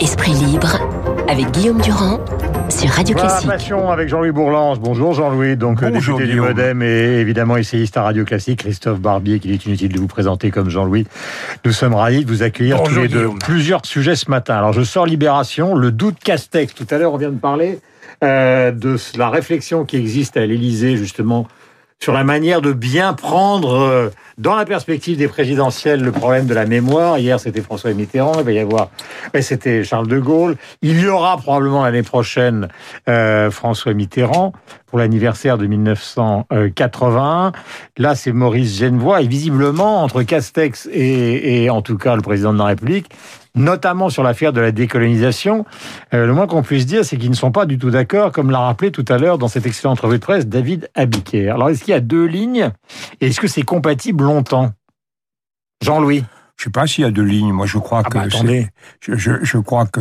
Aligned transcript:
Esprit 0.00 0.32
libre 0.32 0.80
avec 1.28 1.48
Guillaume 1.52 1.80
Durand 1.80 2.18
sur 2.68 2.90
Radio 2.90 3.14
Classique. 3.14 3.46
Passion 3.46 3.88
avec 3.92 4.08
Jean-Louis 4.08 4.32
Bourlange. 4.32 4.80
Bonjour 4.80 5.14
Jean-Louis, 5.14 5.56
donc 5.56 5.84
euh, 5.84 5.90
Bonjour, 5.90 6.16
député 6.18 6.26
du 6.26 6.40
Guillaume. 6.40 6.56
Modem 6.56 6.82
et 6.82 7.20
évidemment 7.20 7.56
essayiste 7.56 7.96
à 7.96 8.02
Radio 8.02 8.24
Classique. 8.24 8.58
Christophe 8.58 8.98
Barbier, 8.98 9.38
qu'il 9.38 9.52
est 9.52 9.64
inutile 9.64 9.92
de 9.92 10.00
vous 10.00 10.08
présenter 10.08 10.50
comme 10.50 10.70
Jean-Louis. 10.70 11.06
Nous 11.64 11.70
sommes 11.70 11.94
ravis 11.94 12.24
de 12.24 12.30
vous 12.30 12.42
accueillir 12.42 12.78
tous 12.78 12.88
Bonjour, 12.88 13.02
les 13.04 13.08
deux. 13.08 13.18
Guillaume. 13.18 13.38
Plusieurs 13.38 13.86
sujets 13.86 14.16
ce 14.16 14.28
matin. 14.28 14.56
Alors 14.56 14.72
je 14.72 14.82
sors 14.82 15.06
Libération, 15.06 15.76
le 15.76 15.92
doute 15.92 16.18
Castex. 16.18 16.74
Tout 16.74 16.86
à 16.90 16.98
l'heure, 16.98 17.14
on 17.14 17.18
vient 17.18 17.30
de 17.30 17.38
parler 17.38 17.78
euh, 18.24 18.72
de 18.72 18.96
la 19.16 19.30
réflexion 19.30 19.84
qui 19.84 19.96
existe 19.96 20.36
à 20.36 20.44
l'Élysée 20.44 20.96
justement 20.96 21.46
sur 22.00 22.12
la 22.12 22.24
manière 22.24 22.62
de 22.62 22.72
bien 22.72 23.12
prendre 23.12 23.74
euh, 23.74 24.10
dans 24.38 24.54
la 24.54 24.64
perspective 24.64 25.18
des 25.18 25.26
présidentielles 25.26 26.00
le 26.00 26.12
problème 26.12 26.46
de 26.46 26.54
la 26.54 26.64
mémoire. 26.64 27.18
Hier, 27.18 27.40
c'était 27.40 27.60
François 27.60 27.92
Mitterrand, 27.92 28.34
il 28.38 28.44
va 28.44 28.52
y 28.52 28.58
avoir, 28.60 28.90
c'était 29.40 29.82
Charles 29.82 30.06
de 30.06 30.20
Gaulle. 30.20 30.56
Il 30.80 31.00
y 31.00 31.08
aura 31.08 31.36
probablement 31.36 31.84
l'année 31.84 32.04
prochaine 32.04 32.68
euh, 33.08 33.50
François 33.50 33.94
Mitterrand 33.94 34.52
pour 34.86 34.98
l'anniversaire 34.98 35.58
de 35.58 35.66
1981. 35.66 37.52
Là, 37.96 38.14
c'est 38.14 38.32
Maurice 38.32 38.78
Genevoix 38.78 39.20
et 39.20 39.26
visiblement 39.26 40.02
entre 40.02 40.22
Castex 40.22 40.88
et, 40.92 41.64
et 41.64 41.70
en 41.70 41.82
tout 41.82 41.98
cas 41.98 42.14
le 42.14 42.22
président 42.22 42.52
de 42.52 42.58
la 42.58 42.66
République, 42.66 43.10
notamment 43.58 44.08
sur 44.08 44.22
l'affaire 44.22 44.52
de 44.52 44.60
la 44.60 44.72
décolonisation, 44.72 45.64
euh, 46.14 46.26
le 46.26 46.32
moins 46.32 46.46
qu'on 46.46 46.62
puisse 46.62 46.86
dire, 46.86 47.04
c'est 47.04 47.16
qu'ils 47.16 47.30
ne 47.30 47.36
sont 47.36 47.52
pas 47.52 47.66
du 47.66 47.78
tout 47.78 47.90
d'accord, 47.90 48.32
comme 48.32 48.50
l'a 48.50 48.60
rappelé 48.60 48.90
tout 48.90 49.04
à 49.08 49.18
l'heure 49.18 49.38
dans 49.38 49.48
cette 49.48 49.66
excellente 49.66 50.00
revue 50.00 50.18
de 50.18 50.24
presse 50.24 50.46
David 50.46 50.88
Abiker. 50.94 51.50
Alors, 51.50 51.70
est-ce 51.70 51.84
qu'il 51.84 51.92
y 51.92 51.96
a 51.96 52.00
deux 52.00 52.24
lignes 52.24 52.70
est-ce 53.20 53.40
que 53.40 53.48
c'est 53.48 53.62
compatible 53.62 54.24
longtemps? 54.24 54.70
Jean-Louis? 55.82 56.24
Je 56.58 56.64
sais 56.64 56.70
pas 56.70 56.88
s'il 56.88 57.04
y 57.04 57.06
a 57.06 57.12
deux 57.12 57.22
lignes. 57.22 57.52
Moi, 57.52 57.66
je 57.66 57.78
crois 57.78 58.02
Ah 58.04 58.08
que 58.08 58.14
bah, 58.18 58.24
attendez. 58.24 58.68
je, 59.00 59.14
je, 59.16 59.30
je 59.44 59.58
crois 59.58 59.86
que 59.86 60.00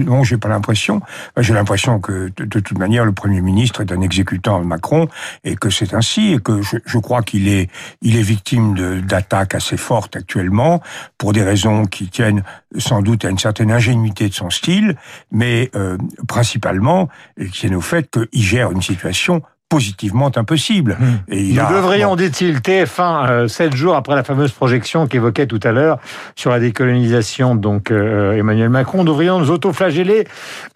non, 0.00 0.24
j'ai 0.24 0.36
pas 0.36 0.48
l'impression. 0.48 1.00
J'ai 1.38 1.54
l'impression 1.54 2.00
que 2.00 2.32
de, 2.36 2.44
de 2.44 2.58
toute 2.60 2.76
manière, 2.76 3.04
le 3.04 3.12
premier 3.12 3.40
ministre 3.40 3.82
est 3.82 3.92
un 3.92 4.00
exécutant 4.00 4.60
de 4.60 4.64
Macron 4.66 5.06
et 5.44 5.54
que 5.54 5.70
c'est 5.70 5.94
ainsi 5.94 6.32
et 6.32 6.40
que 6.40 6.60
je, 6.60 6.78
je 6.84 6.98
crois 6.98 7.22
qu'il 7.22 7.46
est 7.46 7.70
il 8.02 8.16
est 8.16 8.22
victime 8.22 9.00
d'attaques 9.02 9.54
assez 9.54 9.76
fortes 9.76 10.16
actuellement 10.16 10.82
pour 11.18 11.32
des 11.32 11.42
raisons 11.44 11.86
qui 11.86 12.08
tiennent 12.08 12.42
sans 12.78 13.00
doute 13.00 13.24
à 13.24 13.30
une 13.30 13.38
certaine 13.38 13.70
ingénuité 13.70 14.28
de 14.28 14.34
son 14.34 14.50
style, 14.50 14.96
mais 15.30 15.70
euh, 15.76 15.96
principalement 16.26 17.08
et 17.36 17.46
qui 17.46 17.60
tiennent 17.60 17.76
au 17.76 17.80
fait 17.80 18.10
qu'il 18.10 18.42
gère 18.42 18.72
une 18.72 18.82
situation 18.82 19.40
positivement 19.76 20.30
impossible. 20.36 20.98
Et 21.28 21.40
il 21.40 21.52
Hmm. 21.54 21.62
Nous 21.62 21.62
a- 21.62 21.72
devrions, 21.80 22.14
dit-il, 22.14 22.60
TF1, 22.60 23.26
euh, 23.30 23.48
sept 23.48 23.74
jours 23.74 23.94
après 23.96 24.14
la 24.14 24.22
fameuse 24.22 24.52
projection 24.52 25.06
qu'évoquait 25.06 25.46
tout 25.46 25.60
à 25.64 25.72
l'heure 25.72 25.98
sur 26.36 26.50
la 26.50 26.60
décolonisation, 26.60 27.54
donc 27.54 27.90
euh, 27.90 28.32
Emmanuel 28.36 28.68
Macron, 28.68 28.98
nous 28.98 29.04
devrions 29.12 29.38
nous 29.38 29.50
autoflageller, 29.50 30.26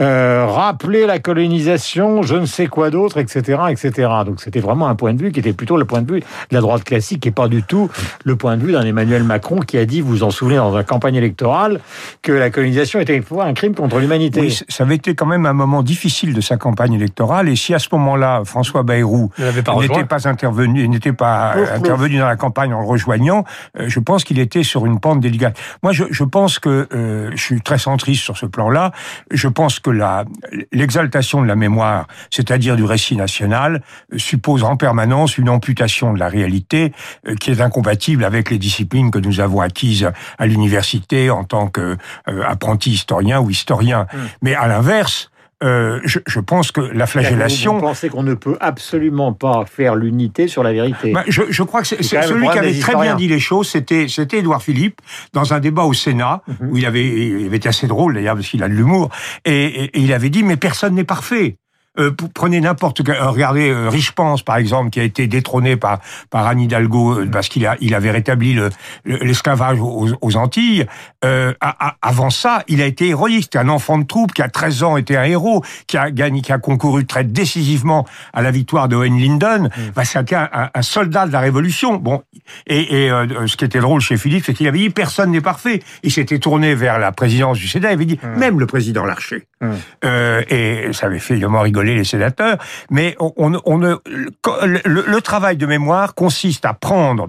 euh, 0.00 0.47
rappeler 0.48 1.05
la 1.06 1.19
colonisation, 1.19 2.22
je 2.22 2.36
ne 2.36 2.47
sais 2.47 2.69
quoi 2.69 2.88
d'autre, 2.88 3.19
etc., 3.19 3.58
etc. 3.69 3.91
Donc 4.25 4.41
c'était 4.41 4.61
vraiment 4.61 4.88
un 4.88 4.94
point 4.94 5.12
de 5.12 5.20
vue 5.22 5.31
qui 5.31 5.41
était 5.41 5.53
plutôt 5.53 5.77
le 5.77 5.84
point 5.84 6.00
de 6.00 6.10
vue 6.10 6.20
de 6.20 6.27
la 6.53 6.60
droite 6.62 6.83
classique 6.84 7.27
et 7.27 7.31
pas 7.31 7.48
du 7.48 7.62
tout 7.62 7.91
le 8.25 8.34
point 8.36 8.56
de 8.56 8.64
vue 8.64 8.72
d'un 8.72 8.86
Emmanuel 8.86 9.25
Macron 9.25 9.60
qui 9.60 9.77
a 9.77 9.84
dit, 9.84 10.00
vous 10.00 10.08
vous 10.08 10.22
en 10.22 10.31
souvenez, 10.31 10.56
dans 10.56 10.75
la 10.75 10.84
campagne 10.84 11.16
électorale, 11.16 11.81
que 12.22 12.33
la 12.33 12.48
colonisation 12.48 12.98
était 13.00 13.20
un 13.41 13.53
crime 13.55 13.75
contre 13.75 13.98
l'humanité. 13.98 14.41
Oui, 14.41 14.58
ça 14.69 14.84
avait 14.84 14.94
été 14.97 15.14
quand 15.14 15.27
même 15.27 15.44
un 15.44 15.53
moment 15.53 15.83
difficile 15.83 16.33
de 16.33 16.41
sa 16.41 16.56
campagne 16.56 16.94
électorale. 16.94 17.48
Et 17.50 17.56
si 17.56 17.75
à 17.75 17.78
ce 17.78 17.88
moment-là, 17.92 18.42
François 18.44 18.83
Bayrou 18.86 19.30
n'était 19.38 20.04
pas 20.04 20.28
intervenu, 20.28 20.88
n'était 20.88 21.12
pas 21.12 21.54
intervenu 21.74 22.18
dans 22.18 22.26
la 22.26 22.36
campagne 22.36 22.72
en 22.72 22.80
le 22.80 22.86
rejoignant, 22.86 23.44
euh, 23.78 23.88
je 23.88 24.00
pense 24.00 24.24
qu'il 24.24 24.38
était 24.38 24.62
sur 24.62 24.86
une 24.86 25.00
pente 25.00 25.20
délicate. 25.20 25.58
Moi, 25.82 25.92
je, 25.92 26.04
je 26.10 26.24
pense 26.24 26.58
que 26.58 26.88
euh, 26.92 27.30
je 27.32 27.42
suis 27.42 27.60
très 27.60 27.78
centriste 27.78 28.22
sur 28.22 28.36
ce 28.38 28.46
plan-là. 28.46 28.92
Je 29.30 29.48
pense 29.48 29.80
que 29.80 29.91
la 29.91 30.25
l'exaltation 30.72 31.42
de 31.42 31.46
la 31.46 31.56
mémoire, 31.56 32.06
c'est-à-dire 32.30 32.76
du 32.76 32.84
récit 32.84 33.16
national, 33.16 33.82
euh, 34.12 34.19
suppose 34.19 34.62
en 34.64 34.76
permanence 34.76 35.38
une 35.38 35.48
amputation 35.48 36.12
de 36.12 36.19
la 36.19 36.28
réalité 36.28 36.92
euh, 37.26 37.34
qui 37.34 37.50
est 37.50 37.60
incompatible 37.60 38.25
avec 38.25 38.50
les 38.50 38.58
disciplines 38.58 39.10
que 39.10 39.19
nous 39.19 39.41
avons 39.41 39.60
acquises 39.60 40.10
à 40.38 40.46
l'université 40.46 41.30
en 41.30 41.44
tant 41.44 41.69
que 41.69 41.96
euh, 42.28 42.42
apprenti 42.46 42.91
historien 42.91 43.41
ou 43.41 43.50
historien. 43.50 44.06
Mais 44.42 44.54
à 44.54 44.66
l'inverse, 44.66 45.30
euh, 45.65 46.00
je, 46.05 46.19
je 46.27 46.39
pense 46.41 46.71
que 46.71 46.81
la 46.83 47.05
Vous 47.06 47.12
flagellation. 47.12 47.81
pensez 47.81 48.09
qu'on 48.11 48.22
ne 48.22 48.34
peut 48.34 48.59
absolument 48.61 49.33
pas 49.33 49.65
faire 49.65 49.94
l'unité 49.97 50.49
sur 50.49 50.62
la 50.62 50.72
vérité 50.72 51.12
Bah, 51.12 51.25
je, 51.28 51.43
je 51.49 51.62
crois 51.62 51.81
que 51.81 51.87
c'est, 51.89 52.03
celui 52.03 52.47
qui 52.49 52.59
avait 52.59 52.69
très 52.69 52.78
historiens. 52.78 53.00
bien 53.03 53.17
dit 53.17 53.28
les 53.28 53.41
choses, 53.41 53.69
c'était 53.69 54.06
c'était 54.09 54.39
Édouard 54.41 54.62
Philippe 54.62 55.00
dans 55.33 55.55
un 55.55 55.61
débat 55.61 55.84
au 55.84 55.94
Sénat 55.94 56.43
Mhm. 56.47 56.69
où 56.71 56.77
il 56.77 56.84
avait 56.87 57.06
il 57.06 57.47
avait 57.47 57.56
été 57.56 57.69
assez 57.71 57.87
drôle 57.87 58.15
d'ailleurs 58.15 58.34
parce 58.34 58.49
qu'il 58.49 58.62
a 58.62 58.69
de 58.69 58.75
l'humour 58.75 59.09
et, 59.44 59.53
et- 59.65 59.84
et 59.97 60.00
il 60.00 60.12
avait 60.12 60.28
dit 60.31 60.43
mais 60.43 60.56
personne 60.56 60.94
n'est 60.94 61.05
parfait. 61.05 61.56
Euh, 61.98 62.10
prenez 62.34 62.60
n'importe 62.60 63.02
quel. 63.04 63.16
euh, 63.16 63.28
regardez 63.30 63.70
euh, 63.70 63.90
Pense 64.14 64.42
par 64.42 64.56
exemple 64.56 64.90
qui 64.90 65.00
a 65.00 65.02
été 65.02 65.26
détrôné 65.26 65.76
par 65.76 65.98
par 66.30 66.46
Anne 66.46 66.60
Hidalgo 66.60 67.20
euh, 67.20 67.26
parce 67.30 67.48
qu'il 67.48 67.66
a 67.66 67.76
il 67.80 67.94
avait 67.94 68.10
rétabli 68.10 68.54
le- 68.54 68.70
le- 69.04 69.18
l'esclavage 69.18 69.80
aux, 69.80 70.08
aux 70.20 70.36
Antilles. 70.36 70.86
A- 71.22 71.54
a- 71.60 71.96
avant 72.02 72.30
ça, 72.30 72.62
il 72.68 72.80
a 72.80 72.86
été. 72.86 73.12
C'était 73.42 73.58
un 73.58 73.68
enfant 73.68 73.98
de 73.98 74.04
troupe 74.04 74.32
qui 74.32 74.42
à 74.42 74.48
13 74.48 74.82
ans 74.84 74.96
était 74.96 75.16
un 75.16 75.24
héros, 75.24 75.64
qui 75.86 75.96
a 75.96 76.10
gagné, 76.10 76.40
qui 76.40 76.52
a 76.52 76.58
concouru 76.58 77.04
très 77.06 77.24
décisivement 77.24 78.06
à 78.32 78.42
la 78.42 78.50
victoire 78.50 78.88
de 78.88 78.96
Owen. 78.96 79.68
Bah, 79.94 80.04
c'était 80.04 80.36
un, 80.36 80.48
un- 80.52 80.70
un 80.74 80.82
soldat 80.82 81.26
de 81.26 81.32
la 81.32 81.40
Révolution. 81.40 81.96
Bon, 81.96 82.22
et, 82.66 83.06
et, 83.06 83.10
ce 83.46 83.56
qui 83.56 83.64
était 83.64 83.80
drôle 83.80 84.00
chez 84.00 84.16
Philippe, 84.16 84.44
c'est 84.46 84.54
qu'il 84.54 84.68
avait 84.68 84.78
dit 84.78 84.90
personne 84.90 85.30
n'est 85.32 85.40
parfait. 85.40 85.82
Il 86.02 86.12
s'était 86.12 86.38
tourné 86.38 86.74
vers 86.74 86.98
la 86.98 87.12
présidence 87.12 87.58
du 87.58 87.66
Sénat. 87.68 87.90
Il 87.90 87.94
avait 87.94 88.04
dit 88.04 88.20
même 88.36 88.60
le 88.60 88.66
président 88.66 89.04
Larcher. 89.04 89.46
Hum. 89.62 89.75
Euh, 90.05 90.43
et 90.50 90.93
ça 90.93 91.06
avait 91.06 91.19
fait 91.19 91.34
évidemment 91.34 91.62
rigoler 91.62 91.94
les 91.94 92.05
sénateurs. 92.05 92.59
Mais 92.91 93.17
on, 93.19 93.49
le, 93.49 93.99
le- 94.05 95.05
le 95.06 95.21
travail 95.22 95.56
de 95.56 95.67
mémoire 95.67 96.15
consiste 96.15 96.65
à 96.67 96.75
prendre 96.75 97.28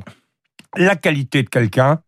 la 0.75 0.95
qualité 0.95 1.43
de 1.43 1.49
quelqu'un 1.49 1.99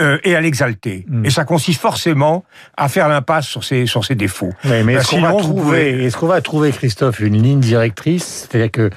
euh, 0.00 0.18
et 0.24 0.34
à 0.34 0.40
l'exalter. 0.40 1.04
Mm. 1.06 1.26
Et 1.26 1.30
ça 1.30 1.44
consiste 1.44 1.80
forcément 1.80 2.44
à 2.76 2.88
faire 2.88 3.08
l'impasse 3.08 3.46
sur 3.46 3.62
ses, 3.62 3.84
sur 3.86 4.04
ses 4.04 4.14
défauts. 4.14 4.52
Oui, 4.64 4.82
mais 4.82 4.94
est-ce 4.94 5.10
qu'on 5.10 5.20
va 5.20 5.34
trouver, 5.34 6.04
est-ce 6.04 6.16
qu'on 6.16 6.26
va 6.26 6.40
trouver, 6.40 6.72
Christophe, 6.72 7.20
une 7.20 7.40
ligne 7.40 7.60
directrice? 7.60 8.48
C'est-à-dire 8.50 8.70
que 8.72 8.90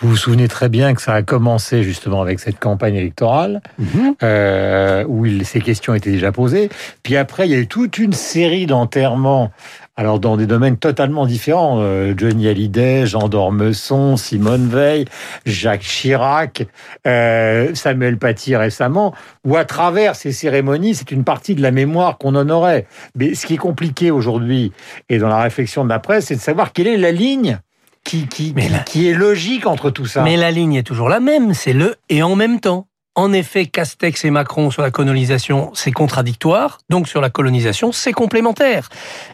vous 0.00 0.08
vous 0.08 0.16
souvenez 0.16 0.48
très 0.48 0.68
bien 0.70 0.94
que 0.94 1.02
ça 1.02 1.12
a 1.14 1.22
commencé 1.22 1.82
justement 1.82 2.20
avec 2.22 2.40
cette 2.40 2.58
campagne 2.58 2.94
électorale, 2.96 3.60
Mhm. 3.78 4.14
euh, 4.22 5.04
où 5.06 5.26
il- 5.26 5.44
ces 5.46 5.60
questions 5.60 5.94
étaient 5.94 6.10
déjà 6.12 6.32
posées. 6.32 6.68
Puis 7.02 7.16
après, 7.16 7.46
il 7.46 7.52
y 7.52 7.54
a 7.54 7.58
eu 7.58 7.68
toute 7.68 7.98
une 7.98 8.14
série 8.14 8.66
d'enterrements, 8.66 9.52
alors 9.96 10.18
dans 10.18 10.36
des 10.36 10.46
domaines 10.46 10.76
totalement 10.76 11.24
différents. 11.26 11.78
Euh, 11.80 12.14
Johnny 12.16 12.48
Hallyday, 12.48 13.06
Jean 13.06 13.28
d'Ormesson, 13.28 14.16
Simone 14.16 14.68
Veil, 14.68 15.04
Jacques 15.46 15.82
Chirac, 15.82 16.66
euh, 17.06 17.74
Samuel 17.74 18.18
Paty 18.18 18.56
récemment, 18.56 19.14
où 19.44 19.56
à 19.56 19.64
travers 19.64 20.16
ces 20.16 20.32
cérémonies, 20.32 20.94
c'est 20.94 21.10
une 21.12 21.24
partie 21.24 21.54
de 21.54 21.62
la 21.62 21.70
mémoire 21.70 22.18
qu'on 22.18 22.34
honorait. 22.34 22.86
Mais 23.14 23.34
ce 23.34 23.46
qui 23.46 23.54
est 23.54 23.58
compliqué 23.58 24.10
aujourd'hui, 24.10 24.72
et 25.08 25.18
dans 25.18 25.28
la 25.28 25.40
réflexion 25.40 25.84
de 25.84 25.88
la 25.90 25.98
presse, 26.00 26.26
c'est 26.26 26.36
de 26.36 26.40
savoir 26.40 26.72
quelle 26.72 26.88
est 26.88 26.96
la 26.96 27.12
ligne 27.12 27.58
qui, 28.02 28.26
qui, 28.26 28.52
Mais 28.56 28.66
qui- 28.66 28.72
la- 28.72 28.78
qui 28.80 29.08
est 29.08 29.14
logique 29.14 29.66
entre 29.66 29.90
tout 29.90 30.06
ça. 30.06 30.22
Mais 30.22 30.36
la 30.36 30.50
ligne 30.50 30.74
est 30.74 30.82
toujours 30.82 31.08
la 31.08 31.20
même, 31.20 31.54
c'est 31.54 31.72
le 31.72 31.94
et 32.08 32.22
en 32.22 32.34
même 32.36 32.60
temps. 32.60 32.86
En 33.16 33.32
effet, 33.32 33.66
Castex 33.66 34.24
et 34.24 34.30
Macron 34.30 34.72
sur 34.72 34.82
la 34.82 34.90
colonisation, 34.90 35.70
c'est 35.74 35.92
contradictoire. 35.92 36.80
Donc 36.90 37.06
sur 37.06 37.20
la 37.20 37.30
colonisation, 37.30 37.92
c'est 37.92 38.12
complémentaire. 38.12 38.88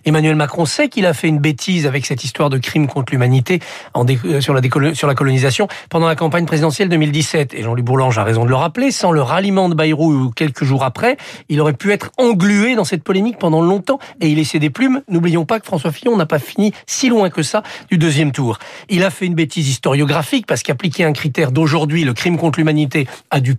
Emmanuel 0.05 0.35
Macron 0.37 0.67
sait 0.67 0.91
qu'il 0.91 1.07
a 1.07 1.15
fait 1.15 1.29
une 1.29 1.39
bêtise 1.39 1.87
avec 1.87 2.05
cette 2.05 2.23
histoire 2.23 2.51
de 2.51 2.59
crime 2.59 2.89
contre 2.89 3.13
l'humanité 3.13 3.61
euh, 3.97 4.41
sur, 4.43 4.53
la 4.53 5.15
colonisation 5.15 5.67
pendant 5.89 6.09
la 6.09 6.15
campagne 6.15 6.45
présidentielle 6.45 6.91
2017. 6.91 7.55
Et 7.55 7.63
Jean-Louis 7.63 7.83
Bourlange 7.83 8.19
a 8.19 8.25
raison 8.25 8.45
de 8.45 8.51
le 8.51 8.55
rappeler. 8.55 8.91
Sans 8.91 9.13
le 9.13 9.23
ralliement 9.23 9.71
de 9.71 9.75
Bayrou 9.75 10.13
ou 10.13 10.31
quelques 10.31 10.65
jours 10.65 10.85
après, 10.85 11.17
il 11.49 11.59
aurait 11.59 11.73
pu 11.73 11.91
être 11.93 12.11
englué 12.19 12.75
dans 12.75 12.85
cette 12.85 13.03
polémique 13.03 13.39
pendant 13.39 13.63
longtemps 13.63 13.99
et 14.21 14.29
il 14.29 14.37
laissait 14.37 14.59
des 14.59 14.69
plumes. 14.69 15.01
N'oublions 15.09 15.47
pas 15.47 15.59
que 15.59 15.65
François 15.65 15.93
Fillon 15.93 16.19
n'a 16.19 16.27
pas 16.27 16.39
fini 16.39 16.75
si 16.87 17.09
loin 17.09 17.31
que 17.31 17.43
ça 17.43 17.63
du 17.91 17.97
deuxième 17.97 18.33
tour. 18.33 18.59
Il 18.91 19.05
a 19.05 19.11
fait 19.11 19.25
une 19.25 19.35
bêtise 19.35 19.71
historiographique 19.71 20.47
parce 20.47 20.63
qu'appliquer 20.63 21.05
un 21.05 21.15
critère 21.15 21.51
d'aujourd'hui, 21.51 22.05
le 22.05 22.13
crime 22.13 22.37
contre 22.37 22.59
l'humanité, 22.59 23.09
a 23.31 23.41
dû. 23.41 23.57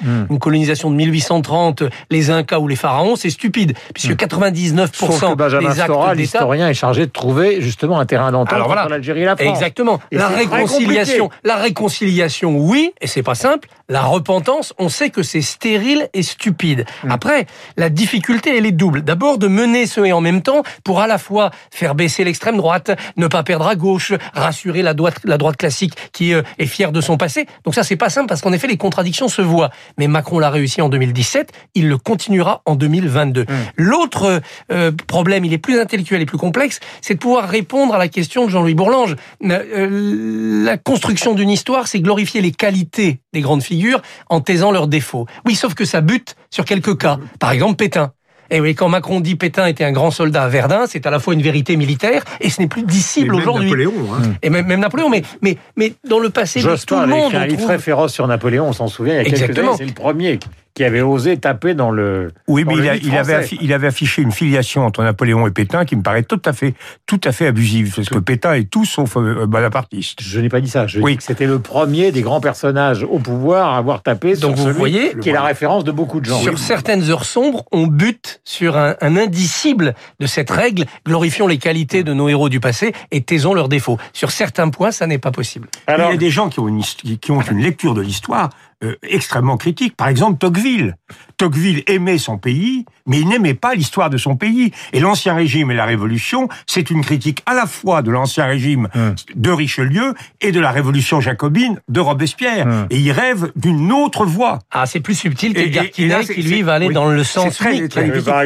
Hmm. 0.00 0.26
Une 0.30 0.38
colonisation 0.38 0.90
de 0.90 0.96
1830, 0.96 1.84
les 2.10 2.30
Incas 2.30 2.58
ou 2.58 2.68
les 2.68 2.76
Pharaons, 2.76 3.16
c'est 3.16 3.30
stupide, 3.30 3.74
puisque 3.92 4.12
99% 4.12 4.88
Sauf 4.92 5.20
que 5.20 5.34
Benjamin 5.34 5.70
des 5.70 5.80
actes 5.80 5.90
Stora, 5.90 6.14
l'historien, 6.14 6.68
est 6.68 6.74
chargé 6.74 7.06
de 7.06 7.10
trouver 7.10 7.60
justement 7.60 7.98
un 7.98 8.06
terrain 8.06 8.32
d'entente 8.32 8.54
Alors 8.54 8.66
voilà. 8.66 8.82
entre 8.82 8.90
l'Algérie 8.90 9.22
et 9.22 9.26
la 9.26 9.36
France. 9.36 9.48
Exactement. 9.48 10.00
Et 10.10 10.16
la 10.16 10.28
réconciliation, 10.28 11.30
la 11.44 11.56
réconciliation, 11.56 12.56
oui, 12.56 12.92
et 13.00 13.06
c'est 13.06 13.22
pas 13.22 13.34
simple. 13.34 13.68
La 13.88 14.02
repentance, 14.02 14.72
on 14.78 14.88
sait 14.88 15.10
que 15.10 15.22
c'est 15.22 15.42
stérile 15.42 16.08
et 16.14 16.22
stupide. 16.22 16.86
Mm. 17.02 17.10
Après, 17.10 17.46
la 17.76 17.90
difficulté, 17.90 18.56
elle 18.56 18.64
est 18.64 18.72
double. 18.72 19.02
D'abord, 19.02 19.36
de 19.36 19.46
mener 19.46 19.86
ce 19.86 20.00
et 20.00 20.12
en 20.12 20.20
même 20.20 20.42
temps 20.42 20.62
pour 20.84 21.00
à 21.00 21.06
la 21.06 21.18
fois 21.18 21.50
faire 21.70 21.94
baisser 21.94 22.24
l'extrême 22.24 22.56
droite, 22.56 22.90
ne 23.16 23.26
pas 23.26 23.42
perdre 23.42 23.66
à 23.66 23.74
gauche, 23.74 24.12
rassurer 24.32 24.82
la 24.82 24.94
droite, 24.94 25.16
la 25.24 25.38
droite 25.38 25.56
classique 25.56 25.94
qui 26.12 26.32
euh, 26.32 26.42
est 26.58 26.66
fière 26.66 26.92
de 26.92 27.00
son 27.00 27.16
passé. 27.16 27.46
Donc 27.64 27.74
ça, 27.74 27.82
c'est 27.82 27.96
pas 27.96 28.10
simple 28.10 28.28
parce 28.28 28.40
qu'en 28.40 28.52
effet, 28.52 28.66
les 28.66 28.76
contradictions 28.76 29.28
se 29.28 29.42
voient. 29.42 29.53
Mais 29.98 30.06
Macron 30.06 30.38
l'a 30.38 30.50
réussi 30.50 30.80
en 30.82 30.88
2017, 30.88 31.52
il 31.74 31.88
le 31.88 31.98
continuera 31.98 32.62
en 32.66 32.76
2022. 32.76 33.42
Mmh. 33.42 33.46
L'autre 33.76 34.42
euh, 34.72 34.92
problème, 35.06 35.44
il 35.44 35.52
est 35.52 35.58
plus 35.58 35.78
intellectuel 35.78 36.22
et 36.22 36.26
plus 36.26 36.38
complexe, 36.38 36.80
c'est 37.00 37.14
de 37.14 37.18
pouvoir 37.18 37.48
répondre 37.48 37.94
à 37.94 37.98
la 37.98 38.08
question 38.08 38.44
de 38.44 38.50
Jean-Louis 38.50 38.74
Bourlange. 38.74 39.16
Euh, 39.44 40.64
la 40.64 40.76
construction 40.76 41.34
d'une 41.34 41.50
histoire, 41.50 41.86
c'est 41.88 42.00
glorifier 42.00 42.40
les 42.40 42.52
qualités 42.52 43.20
des 43.32 43.40
grandes 43.40 43.62
figures 43.62 44.02
en 44.28 44.40
taisant 44.40 44.70
leurs 44.70 44.88
défauts. 44.88 45.26
Oui, 45.44 45.54
sauf 45.54 45.74
que 45.74 45.84
ça 45.84 46.00
bute 46.00 46.36
sur 46.50 46.64
quelques 46.64 46.98
cas. 46.98 47.18
Par 47.38 47.52
exemple, 47.52 47.76
Pétain. 47.76 48.12
Et 48.54 48.60
oui, 48.60 48.74
quand 48.76 48.88
Macron 48.88 49.18
dit 49.20 49.34
Pétain 49.34 49.66
était 49.66 49.82
un 49.84 49.90
grand 49.90 50.12
soldat 50.12 50.44
à 50.44 50.48
Verdun, 50.48 50.84
c'est 50.86 51.06
à 51.06 51.10
la 51.10 51.18
fois 51.18 51.34
une 51.34 51.42
vérité 51.42 51.76
militaire 51.76 52.22
et 52.40 52.50
ce 52.50 52.60
n'est 52.60 52.68
plus 52.68 52.82
dissible 52.84 53.34
aujourd'hui. 53.34 53.64
Napoléon, 53.66 53.92
hein. 54.14 54.22
Et 54.42 54.48
même, 54.50 54.64
même, 54.66 54.78
Napoléon, 54.78 55.10
mais, 55.10 55.22
mais, 55.42 55.58
mais 55.76 55.94
dans 56.08 56.20
le 56.20 56.30
passé, 56.30 56.60
tout 56.60 56.68
Jospin 56.68 57.00
le 57.02 57.08
monde. 57.08 57.32
écrit 57.32 57.36
un 57.36 57.40
on 57.40 57.44
livre 57.46 57.56
trouve- 57.56 57.66
très 57.68 57.78
féroce 57.80 58.12
sur 58.12 58.28
Napoléon, 58.28 58.68
on 58.68 58.72
s'en 58.72 58.86
souvient, 58.86 59.14
il 59.14 59.16
y 59.16 59.20
a 59.20 59.24
quelques 59.24 59.40
Exactement. 59.40 59.68
années, 59.70 59.76
c'est 59.78 59.84
le 59.86 59.92
premier 59.92 60.38
qui 60.76 60.82
avait 60.82 61.02
osé 61.02 61.36
taper 61.36 61.74
dans 61.74 61.92
le. 61.92 62.32
Oui, 62.48 62.64
dans 62.64 62.70
mais 62.72 62.76
le 62.78 62.82
il, 62.84 62.88
a- 62.88 62.92
mythe 62.94 63.02
il 63.04 63.16
avait 63.16 63.32
français. 63.34 63.54
affi- 63.54 63.58
il 63.60 63.72
avait 63.72 63.86
affiché 63.86 64.22
une 64.22 64.32
filiation 64.32 64.84
entre 64.84 65.04
Napoléon 65.04 65.46
et 65.46 65.52
Pétain 65.52 65.84
qui 65.84 65.94
me 65.94 66.02
paraît 66.02 66.24
tout 66.24 66.42
à 66.44 66.52
fait, 66.52 66.74
tout 67.06 67.20
à 67.22 67.30
fait 67.30 67.46
abusive, 67.46 67.92
parce 67.94 68.08
que 68.08 68.18
Pétain 68.18 68.54
est 68.54 68.68
tout 68.68 68.84
sauf 68.84 69.16
euh, 69.16 69.46
bonapartiste. 69.46 70.18
Je 70.20 70.40
n'ai 70.40 70.48
pas 70.48 70.60
dit 70.60 70.68
ça. 70.68 70.88
Je 70.88 70.98
Oui. 70.98 71.12
dis 71.12 71.18
que 71.18 71.22
c'était 71.22 71.46
le 71.46 71.60
premier 71.60 72.10
des 72.10 72.22
grands 72.22 72.40
personnages 72.40 73.04
au 73.08 73.20
pouvoir 73.20 73.72
à 73.74 73.78
avoir 73.78 74.02
tapé 74.02 74.34
Donc 74.34 74.56
sur 74.56 74.64
vous 74.64 74.64
celui 74.64 74.78
voyez, 74.78 75.16
qui 75.20 75.28
est 75.28 75.32
la 75.32 75.42
référence 75.42 75.84
de 75.84 75.92
beaucoup 75.92 76.18
de 76.18 76.24
gens. 76.26 76.40
Sur 76.40 76.58
certaines 76.58 77.08
heures 77.08 77.24
sombres, 77.24 77.64
on 77.70 77.86
bute 77.86 78.40
sur 78.44 78.76
un, 78.76 78.94
un 79.00 79.16
indicible 79.16 79.94
de 80.20 80.26
cette 80.26 80.50
règle. 80.50 80.84
Glorifions 81.06 81.46
les 81.46 81.58
qualités 81.58 82.04
de 82.04 82.12
nos 82.12 82.28
héros 82.28 82.48
du 82.48 82.60
passé 82.60 82.92
et 83.10 83.22
taisons 83.22 83.54
leurs 83.54 83.68
défauts. 83.68 83.98
Sur 84.12 84.30
certains 84.30 84.70
points, 84.70 84.90
ça 84.90 85.06
n'est 85.06 85.18
pas 85.18 85.32
possible. 85.32 85.68
Alors, 85.86 86.10
il 86.10 86.14
y 86.14 86.16
a 86.16 86.18
des 86.18 86.30
gens 86.30 86.48
qui 86.48 86.60
ont 86.60 86.68
une, 86.68 86.82
qui 86.82 87.30
ont 87.30 87.40
une 87.40 87.60
lecture 87.60 87.94
de 87.94 88.00
l'histoire 88.00 88.50
euh, 88.82 88.94
extrêmement 89.02 89.56
critique. 89.56 89.96
Par 89.96 90.08
exemple, 90.08 90.38
Tocqueville. 90.38 90.96
Tocqueville 91.36 91.82
aimait 91.88 92.18
son 92.18 92.38
pays, 92.38 92.84
mais 93.06 93.18
il 93.20 93.28
n'aimait 93.28 93.54
pas 93.54 93.74
l'histoire 93.74 94.08
de 94.08 94.16
son 94.16 94.36
pays. 94.36 94.70
Et 94.92 95.00
l'Ancien 95.00 95.34
Régime 95.34 95.70
et 95.70 95.74
la 95.74 95.84
Révolution, 95.84 96.48
c'est 96.66 96.90
une 96.90 97.02
critique 97.02 97.42
à 97.46 97.54
la 97.54 97.66
fois 97.66 98.02
de 98.02 98.10
l'Ancien 98.10 98.46
Régime 98.46 98.88
Hum. 98.94 99.14
de 99.34 99.50
Richelieu 99.50 100.14
et 100.40 100.52
de 100.52 100.60
la 100.60 100.70
Révolution 100.70 101.20
jacobine 101.20 101.80
de 101.88 102.00
Robespierre. 102.00 102.66
Hum. 102.66 102.86
Et 102.90 102.98
il 102.98 103.10
rêve 103.12 103.50
d'une 103.56 103.90
autre 103.92 104.24
voie. 104.24 104.60
Ah, 104.70 104.86
c'est 104.86 105.00
plus 105.00 105.14
subtil 105.14 105.56
Et- 105.56 105.60
et- 105.60 105.64
qu'Edgar 105.64 105.84
et 105.84 105.90
Quinet 105.90 106.08
là, 106.08 106.24
qui, 106.24 106.42
lui, 106.42 106.62
va 106.62 106.74
aller 106.74 106.86
oui. 106.88 106.94
dans 106.94 107.08
le 107.10 107.24
sens 107.24 107.56
très- 107.56 107.88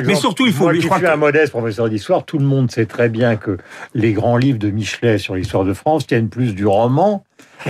Mais 0.06 0.14
surtout, 0.14 0.46
il 0.46 0.52
faut- 0.52 0.64
Moi 0.64 0.74
je 0.74 0.80
suis 0.80 0.88
que- 0.88 1.04
un 1.06 1.16
modeste 1.16 1.52
professeur 1.52 1.88
d'histoire, 1.88 2.24
tout 2.24 2.38
le 2.38 2.44
monde 2.46 2.70
sait 2.70 2.86
très 2.86 3.08
bien 3.08 3.36
que 3.36 3.58
les 3.94 4.12
grands 4.12 4.36
livres 4.36 4.58
de 4.58 4.70
Michelet 4.70 5.18
sur 5.18 5.34
l'histoire 5.34 5.64
de 5.64 5.74
France 5.74 6.06
tiennent 6.06 6.28
plus 6.28 6.54
du 6.54 6.66
roman 6.66 7.24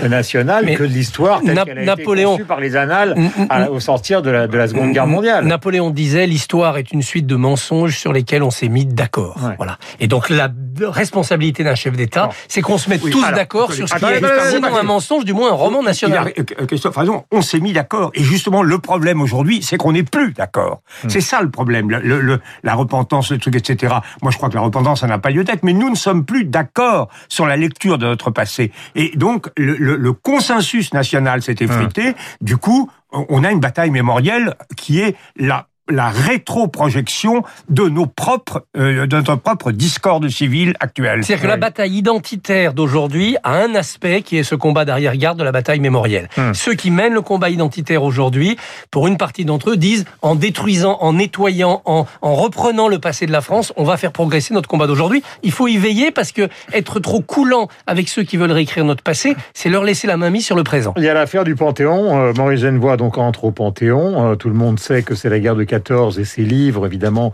national 0.09 0.65
Mais 0.67 0.75
que 0.75 0.83
de 0.83 0.89
l'histoire 0.89 1.41
telle 1.41 1.55
Na- 1.55 1.65
qu'elle 1.65 1.79
a 1.79 1.85
Napoléon- 1.85 2.35
été 2.35 2.43
conçue 2.43 2.45
par 2.45 2.61
les 2.61 2.77
annales 2.77 3.17
à- 3.49 3.71
au 3.71 3.81
sortir 3.81 4.23
de 4.23 4.31
la, 4.31 4.47
de 4.47 4.57
la 4.57 4.69
Seconde 4.69 4.93
Guerre 4.93 5.07
mondiale. 5.07 5.47
Napoléon 5.47 5.91
disait 5.91 6.27
l'histoire 6.27 6.77
est 6.77 6.93
une 6.93 7.03
suite 7.03 7.27
de 7.27 7.37
mensonges 7.37 7.97
sur 7.99 8.13
lesquels 8.13 8.43
on 8.43 8.51
s'est 8.51 8.69
mis 8.69 8.85
d'accord. 8.85 9.37
Ouais. 9.43 9.55
Voilà. 9.57 9.79
Et 9.99 10.07
donc 10.07 10.29
la 10.31 10.51
responsabilité 10.81 11.65
d'un 11.65 11.75
chef 11.75 11.97
d'État, 11.97 12.29
c'est 12.49 12.61
qu'on 12.61 12.79
se 12.79 12.89
mette 12.91 13.03
Oui, 13.03 13.11
tous 13.11 13.23
d'accord 13.35 13.73
sur 13.73 13.89
ce 13.89 13.95
qui 13.95 14.05
attendez, 14.05 14.17
est, 14.27 14.51
sinon 14.51 14.69
attendez. 14.69 14.81
un 14.81 14.85
mensonge, 14.85 15.25
du 15.25 15.33
moins 15.33 15.51
un 15.51 15.55
roman 15.55 15.83
national. 15.83 16.29
A- 16.37 16.41
euh, 16.63 16.67
Christophe 16.67 16.97
raison, 16.97 17.25
on 17.33 17.43
s'est 17.43 17.61
mis 17.61 17.73
d'accord. 17.73 18.11
Et 18.15 18.23
justement, 18.23 18.63
le 18.63 18.79
problème 18.79 19.21
aujourd'hui, 19.21 19.63
c'est 19.63 19.77
qu'on 19.77 19.93
n'est 19.93 20.03
plus 20.05 20.33
d'accord. 20.35 20.83
Hmm. 21.05 21.09
C'est 21.09 21.21
ça 21.21 21.41
le 21.43 21.51
problème, 21.51 21.91
le, 21.91 21.99
le- 22.01 22.21
le- 22.21 22.41
la 22.63 22.75
repentance, 22.75 23.31
le 23.33 23.39
truc, 23.39 23.57
etc. 23.57 23.95
Moi, 24.23 24.31
je 24.31 24.37
crois 24.37 24.49
que 24.51 24.55
la 24.55 24.61
repentance, 24.61 25.01
ça 25.01 25.07
n'a 25.07 25.19
pas 25.19 25.31
lieu 25.31 25.45
d'être. 25.45 25.63
Mais 25.65 25.73
nous 25.73 25.91
ne 25.91 25.97
sommes 25.97 26.25
plus 26.25 26.45
d'accord 26.45 27.09
sur 27.29 27.47
la 27.47 27.57
lecture 27.57 27.99
de 27.99 28.07
notre 28.07 28.31
passé. 28.31 28.71
Et 28.95 29.13
donc, 29.17 29.49
le, 29.59 29.77
le- 29.77 29.97
le 29.97 30.13
consensus 30.13 30.93
national 30.95 31.43
s'est 31.43 31.57
effrité. 31.61 32.15
Du 32.41 32.57
coup, 32.57 32.91
on 33.13 33.45
a 33.45 33.51
une 33.51 33.61
bataille 33.61 33.91
mémorielle 33.91 34.55
qui 34.77 35.01
est 35.01 35.17
la 35.37 35.68
la 35.91 36.11
rétroprojection 36.11 37.43
de 37.69 37.89
nos 37.89 38.07
propres, 38.07 38.65
euh, 38.77 39.07
de 39.07 39.17
notre 39.17 39.37
propre 39.37 39.73
discorde 39.73 40.29
civil 40.29 40.75
actuel. 40.81 41.25
C'est-à-dire 41.25 41.43
que 41.43 41.49
la 41.49 41.57
bataille 41.57 41.97
identitaire 41.97 42.75
d'aujourd'hui 42.75 43.37
a 43.43 43.57
un 43.63 43.75
aspect 43.75 44.23
qui 44.23 44.37
est 44.37 44.43
ce 44.43 44.55
combat 44.55 44.85
d'arrière-garde 44.85 45.39
de 45.39 45.45
la 45.45 45.53
bataille 45.53 45.81
mémorielle. 45.81 46.29
Hmm. 46.37 46.53
Ceux 46.53 46.75
qui 46.75 46.91
mènent 46.91 47.15
le 47.15 47.23
combat 47.23 47.51
identitaire 47.51 48.03
aujourd'hui, 48.03 48.57
pour 48.91 49.07
une 49.07 49.17
partie 49.17 49.45
d'entre 49.45 49.71
eux, 49.71 49.77
disent 49.77 50.05
en 50.23 50.35
détruisant, 50.35 50.99
en 51.01 51.15
nettoyant, 51.15 51.83
en, 51.85 52.07
en 52.23 52.35
reprenant 52.35 52.89
le 52.89 52.99
passé 52.99 53.27
de 53.27 53.33
la 53.33 53.41
France, 53.41 53.73
on 53.77 53.85
va 53.85 53.97
faire 53.97 54.13
progresser 54.13 54.53
notre 54.55 54.69
combat 54.69 54.87
d'aujourd'hui. 54.87 55.23
Il 55.43 55.53
faut 55.53 55.69
y 55.69 55.79
veiller 55.79 56.11
parce 56.11 56.33
que 56.33 56.49
être 56.73 57.01
trop 57.01 57.21
coulant 57.21 57.69
avec 57.87 58.09
ceux 58.09 58.23
qui 58.23 58.37
veulent 58.37 58.53
réécrire 58.53 58.85
notre 58.85 59.03
passé, 59.03 59.37
c'est 59.55 59.69
leur 59.69 59.85
laisser 59.85 60.07
la 60.07 60.17
main 60.17 60.31
mise 60.31 60.45
sur 60.45 60.57
le 60.57 60.65
présent. 60.65 60.93
Il 60.97 61.05
y 61.05 61.09
a 61.09 61.15
l'affaire 61.15 61.45
du 61.45 61.55
Panthéon. 61.55 62.21
Euh, 62.21 62.33
Maurice 62.37 62.61
Genevoix 62.61 62.97
donc 62.97 63.19
entre 63.19 63.45
au 63.45 63.51
Panthéon. 63.51 64.33
Euh, 64.33 64.35
tout 64.35 64.49
le 64.49 64.55
monde 64.55 64.79
sait 64.79 65.03
que 65.03 65.15
c'est 65.15 65.29
la 65.29 65.39
guerre 65.39 65.57
de 65.57 65.65
14 65.65 65.78
et 66.19 66.25
ses 66.25 66.43
livres, 66.43 66.87
évidemment, 66.87 67.33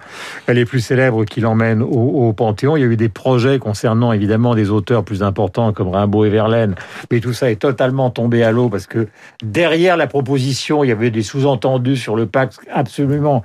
les 0.48 0.64
plus 0.64 0.80
célèbres 0.80 1.24
qui 1.24 1.40
l'emmènent 1.40 1.82
au, 1.82 2.28
au 2.28 2.32
Panthéon. 2.32 2.76
Il 2.76 2.80
y 2.80 2.82
a 2.84 2.86
eu 2.86 2.96
des 2.96 3.08
projets 3.08 3.58
concernant 3.58 4.12
évidemment 4.12 4.54
des 4.54 4.70
auteurs 4.70 5.04
plus 5.04 5.22
importants 5.22 5.72
comme 5.72 5.88
Rimbaud 5.88 6.24
et 6.24 6.30
Verlaine, 6.30 6.74
mais 7.10 7.20
tout 7.20 7.32
ça 7.32 7.50
est 7.50 7.56
totalement 7.56 8.10
tombé 8.10 8.42
à 8.42 8.52
l'eau 8.52 8.68
parce 8.68 8.86
que 8.86 9.08
derrière 9.42 9.96
la 9.96 10.06
proposition, 10.06 10.84
il 10.84 10.88
y 10.88 10.92
avait 10.92 11.10
des 11.10 11.22
sous-entendus 11.22 11.96
sur 11.96 12.16
le 12.16 12.26
pacte 12.26 12.60
absolument 12.72 13.42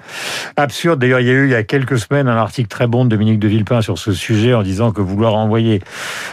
absurdes. 0.57 0.99
D'ailleurs, 0.99 1.19
il 1.19 1.27
y 1.27 1.29
a 1.29 1.33
eu 1.33 1.45
il 1.45 1.51
y 1.51 1.55
a 1.55 1.63
quelques 1.63 1.99
semaines 1.99 2.27
un 2.27 2.37
article 2.37 2.67
très 2.67 2.87
bon 2.87 3.05
de 3.05 3.09
Dominique 3.09 3.39
de 3.39 3.47
Villepin 3.47 3.81
sur 3.81 3.97
ce 3.97 4.11
sujet 4.11 4.53
en 4.53 4.63
disant 4.63 4.91
que 4.91 5.01
vouloir 5.01 5.35
envoyer 5.35 5.81